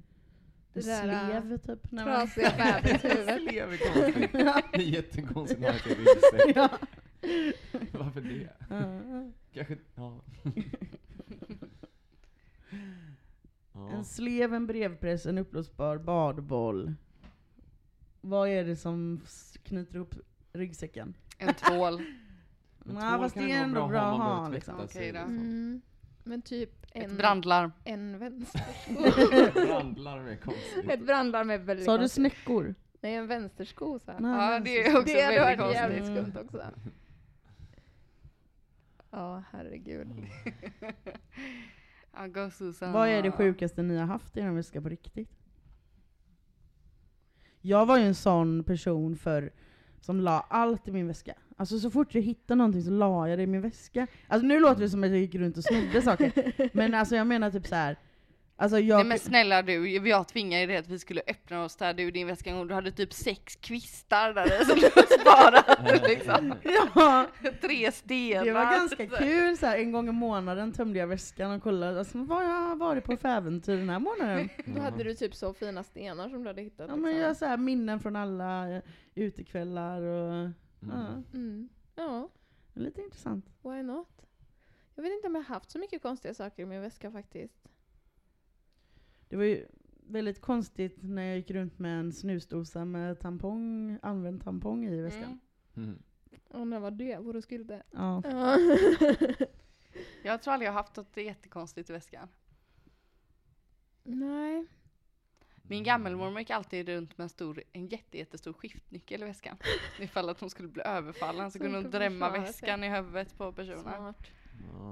[0.75, 1.93] Det äh, slev typ.
[1.93, 3.43] när man- Trasiga bebishuvudet.
[3.43, 4.33] Slev är konstigt.
[4.73, 6.57] Det är jättekonstigt det i ryggsäck.
[6.57, 6.69] ja.
[7.93, 8.49] Varför det?
[8.69, 9.31] Ja.
[9.53, 10.21] Kanske, ja.
[13.73, 13.91] ja.
[13.91, 16.95] En slev, en brevpress, en uppblåsbar badboll.
[18.21, 19.21] Vad är det som
[19.63, 20.15] knyter ihop
[20.53, 21.15] ryggsäcken?
[21.39, 21.97] En tvål.
[22.79, 24.81] Men Nej, tvål fast kan det är ändå bra att man ha, liksom.
[24.81, 25.19] Okej då.
[25.19, 25.83] Mm.
[26.25, 27.73] Men typ Ett en, brandlarm.
[27.85, 28.63] en vänster.
[29.67, 30.91] Brandlarm är konstigt.
[30.91, 32.15] Ett brandlarm är väldigt Sa du konstigt.
[32.33, 32.75] snäckor?
[33.01, 34.21] Nej, en vänstersko så här.
[34.21, 36.05] Nej, Ja, det är så- också Det hade väldigt varit jävligt.
[36.05, 36.25] Mm.
[36.33, 36.63] skumt också.
[39.11, 40.09] Ja, herregud.
[42.17, 42.93] Ja, go Susan.
[42.93, 45.31] Vad är det sjukaste ni har haft i er väska på riktigt?
[47.61, 49.53] Jag var ju en sån person för
[50.01, 51.35] som la allt i min väska.
[51.57, 54.07] Alltså så fort jag hittade någonting så la jag det i min väska.
[54.29, 56.33] Alltså nu låter det som att jag gick runt och snodde saker.
[56.77, 57.97] Men alltså jag menar typ så här.
[58.57, 58.97] Alltså jag...
[58.97, 62.27] Nej men snälla du, jag tvingade dig att vi skulle öppna och städa ur din
[62.27, 62.69] väska en gång.
[62.69, 64.89] Du hade typ sex kvistar där som du
[65.21, 66.55] sparade liksom.
[66.95, 67.27] ja,
[67.61, 68.45] Tre stenar.
[68.45, 69.79] det var ganska kul så här.
[69.79, 73.17] En gång i månaden tömde jag väskan och kollade alltså, vad jag har varit på
[73.17, 74.49] för äventyr den här månaden.
[74.67, 76.87] Då hade du typ så fina stenar som du hade hittat.
[76.89, 77.21] Ja, men liksom.
[77.21, 78.83] jag har så här minnen från alla eh,
[79.15, 80.51] utekvällar och
[80.89, 81.69] Ja, Mm.
[81.95, 82.29] Ja,
[82.75, 83.47] lite intressant.
[83.63, 84.27] why not?
[84.95, 87.69] Jag vet inte om jag har haft så mycket konstiga saker i min väska faktiskt.
[89.29, 89.67] Det var ju
[90.07, 95.39] väldigt konstigt när jag gick runt med en snusdosa med tampong, använd tampong i väskan.
[95.75, 95.89] Mm.
[95.89, 96.03] Mm.
[96.49, 97.19] Och när var det?
[97.19, 97.83] Var du skulle?
[97.91, 98.23] Ja.
[98.25, 98.59] Ja.
[100.23, 102.29] Jag tror aldrig jag har haft något jättekonstigt i väskan.
[104.03, 104.67] Nej.
[105.69, 109.57] Min gammelmormor gick alltid runt med en, stor, en jätte, jättestor skiftnyckel i väskan.
[110.01, 112.53] Ifall att hon skulle bli överfallen så Så kunde hon drämma försvara sig.
[112.69, 113.81] väskan i huvudet på personen.
[113.83, 114.27] Smart.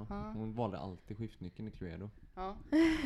[0.09, 0.33] Ja.
[0.35, 2.11] Hon valde alltid skiftnyckeln i Cluedo.
[2.35, 2.57] Ja.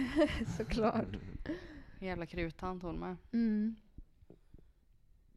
[0.57, 1.07] Såklart.
[2.01, 3.17] Jävla kruttant hon med.
[3.33, 3.77] Mm.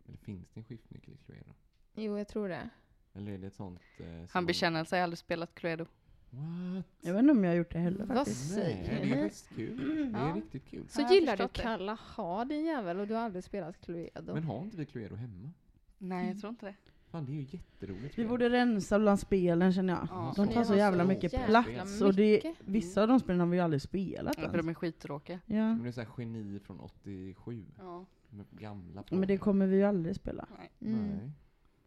[0.08, 1.54] Eller finns det en skiftnyckel i Cluedo?
[1.96, 2.70] Jo, jag tror det.
[3.14, 3.82] Eller är det ett sånt...
[4.00, 5.86] Eh, Han bekänner sig aldrig spelat Cluedo.
[6.30, 6.86] What?
[7.02, 8.58] Jag vet inte om jag har gjort det heller Vad faktiskt.
[8.58, 10.12] Nej, det är säger faktiskt kul.
[10.12, 10.34] Det är Ja.
[10.36, 10.86] riktigt kul.
[10.90, 11.48] Så Ja, gillar du.
[11.48, 14.34] Kalahar din jävel och du har aldrig spelat Cluedo.
[14.34, 15.50] Men har inte vi Cluedo hemma?
[15.98, 16.76] Nej, jag tror inte det.
[17.12, 18.18] Fan, det är ju jätteroligt.
[18.20, 20.08] Vi borde rensa bland spelen känner jag.
[20.12, 22.02] Ja, de tar så jävla så mycket jävla plats.
[22.02, 22.56] Och det, mycket.
[22.66, 24.70] vissa av de spelen har vi ju aldrig spelat Ja, för de ens.
[24.70, 25.40] är skittråkiga.
[25.46, 25.56] Ja.
[25.56, 27.66] Men det är så här geni från 87.
[27.78, 28.06] Ja.
[28.30, 29.04] Med gamla.
[29.12, 30.48] Men det kommer vi ju aldrig spela.
[30.58, 30.72] Nej.
[30.94, 31.08] Mm.
[31.08, 31.32] Nej.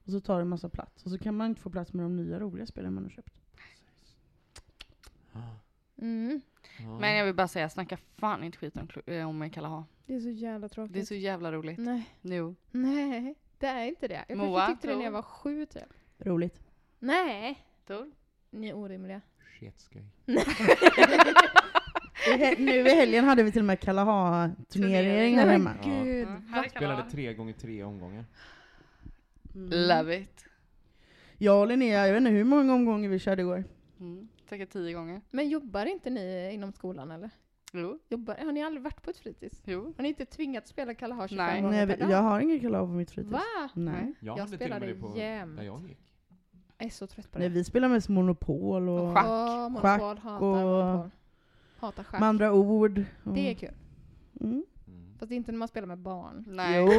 [0.05, 1.05] Och så tar det en massa plats.
[1.05, 3.42] Och så kan man inte få plats med de nya roliga spelen man har köpt.
[5.99, 6.41] Mm.
[6.79, 6.99] Ja.
[7.01, 9.85] Men jag vill bara säga, snacka fan inte skit om, eh, om Kalahar.
[10.07, 10.95] Det är så jävla tråkigt.
[10.95, 11.79] Det är så jävla roligt.
[11.79, 12.03] Nej.
[12.23, 12.55] Jo.
[12.71, 14.25] Nej, det är inte det.
[14.29, 15.83] Jag Moa, tyckte det när jag var sju typ.
[16.19, 16.61] Roligt.
[16.99, 18.11] Nej, Tor?
[18.51, 19.21] ni är orimliga.
[19.61, 20.05] Sketskoj.
[22.59, 25.71] Nu i helgen hade vi till och med Kalaha-turnering här hemma.
[25.85, 26.29] gud.
[26.55, 28.25] Ja, Spelade tre gånger tre omgångar.
[29.55, 29.71] Mm.
[29.89, 30.45] Love it.
[31.39, 33.65] Jag och Linnea, jag vet inte hur många omgångar vi körde igår.
[34.01, 34.29] Mm.
[34.53, 35.21] Säkert tio gånger.
[35.31, 37.31] Men jobbar inte ni inom skolan eller?
[37.73, 37.99] Jo.
[38.09, 39.63] Jobbar, har ni aldrig varit på ett fritids?
[39.67, 39.95] Jo.
[39.97, 41.63] Har ni inte tvingats spela Kalahar 25 Nej.
[41.63, 42.11] gånger Nej, per vi- dag?
[42.13, 43.33] jag har ingen Kalaha på mitt fritids.
[43.33, 43.41] Va?
[43.75, 44.15] Nej.
[44.21, 45.61] Jag, Jag hade till och med spelade det på jämt.
[45.63, 45.99] jag gick.
[46.79, 47.45] Jag är så trött på det.
[47.45, 49.27] Nej, vi spelar mest Monopol och, Och schack.
[49.29, 51.11] Åh, monopol, Schack hatar och- monopol.
[51.79, 52.21] Hatar schack.
[52.21, 53.05] med andra ord.
[53.25, 53.75] Och, Det är kul.
[54.41, 54.65] mm.
[54.87, 55.19] Mm.
[55.19, 56.45] Fast inte när man spelar med barn.
[56.49, 56.77] Nej.
[56.85, 56.91] Jo.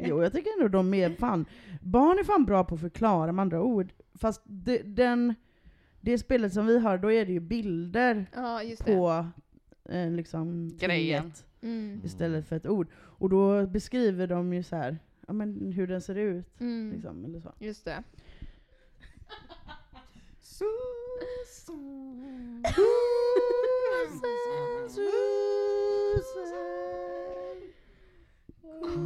[0.00, 1.46] jo, jag tycker ändå de är fan,
[1.82, 3.92] barn är fan bra på att förklara med andra ord.
[4.14, 5.34] Fast det, den,
[6.00, 8.96] det spelet som vi har, då är det ju bilder Ja, just det.
[8.96, 9.26] på
[9.88, 11.32] eh, liksom Grejen.
[11.62, 12.00] Mm.
[12.04, 12.86] istället för ett ord.
[12.94, 16.60] Och då beskriver de ju så här, ja, men hur den ser ut.
[16.60, 16.92] Mm.
[16.92, 17.52] Liksom, eller så.
[17.58, 18.02] Just det.
[20.40, 22.64] Susan.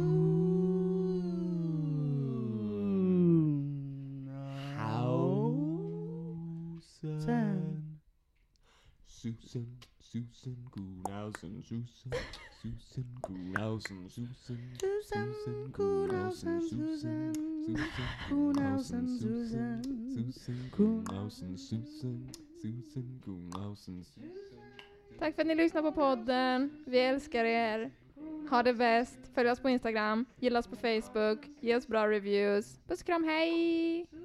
[9.25, 9.65] Susan,
[9.99, 12.13] Susan Gunausen, Susan,
[12.61, 17.33] Susan Gunausen, Susan, Susan Gunausen, Susan,
[17.65, 19.81] Susan Gunausen, Susan,
[20.13, 22.29] Susan Gunausen, Susan,
[22.61, 24.29] Susan Susan.
[25.19, 26.83] Tack för att ni lyssnar på podden.
[26.85, 27.91] Vi älskar er.
[28.49, 29.19] Ha det bäst.
[29.33, 30.25] Följ oss på Instagram.
[30.39, 31.47] Gilla oss på Facebook.
[31.59, 32.79] Ge oss bra reviews.
[32.87, 34.24] Puss och kram, hej!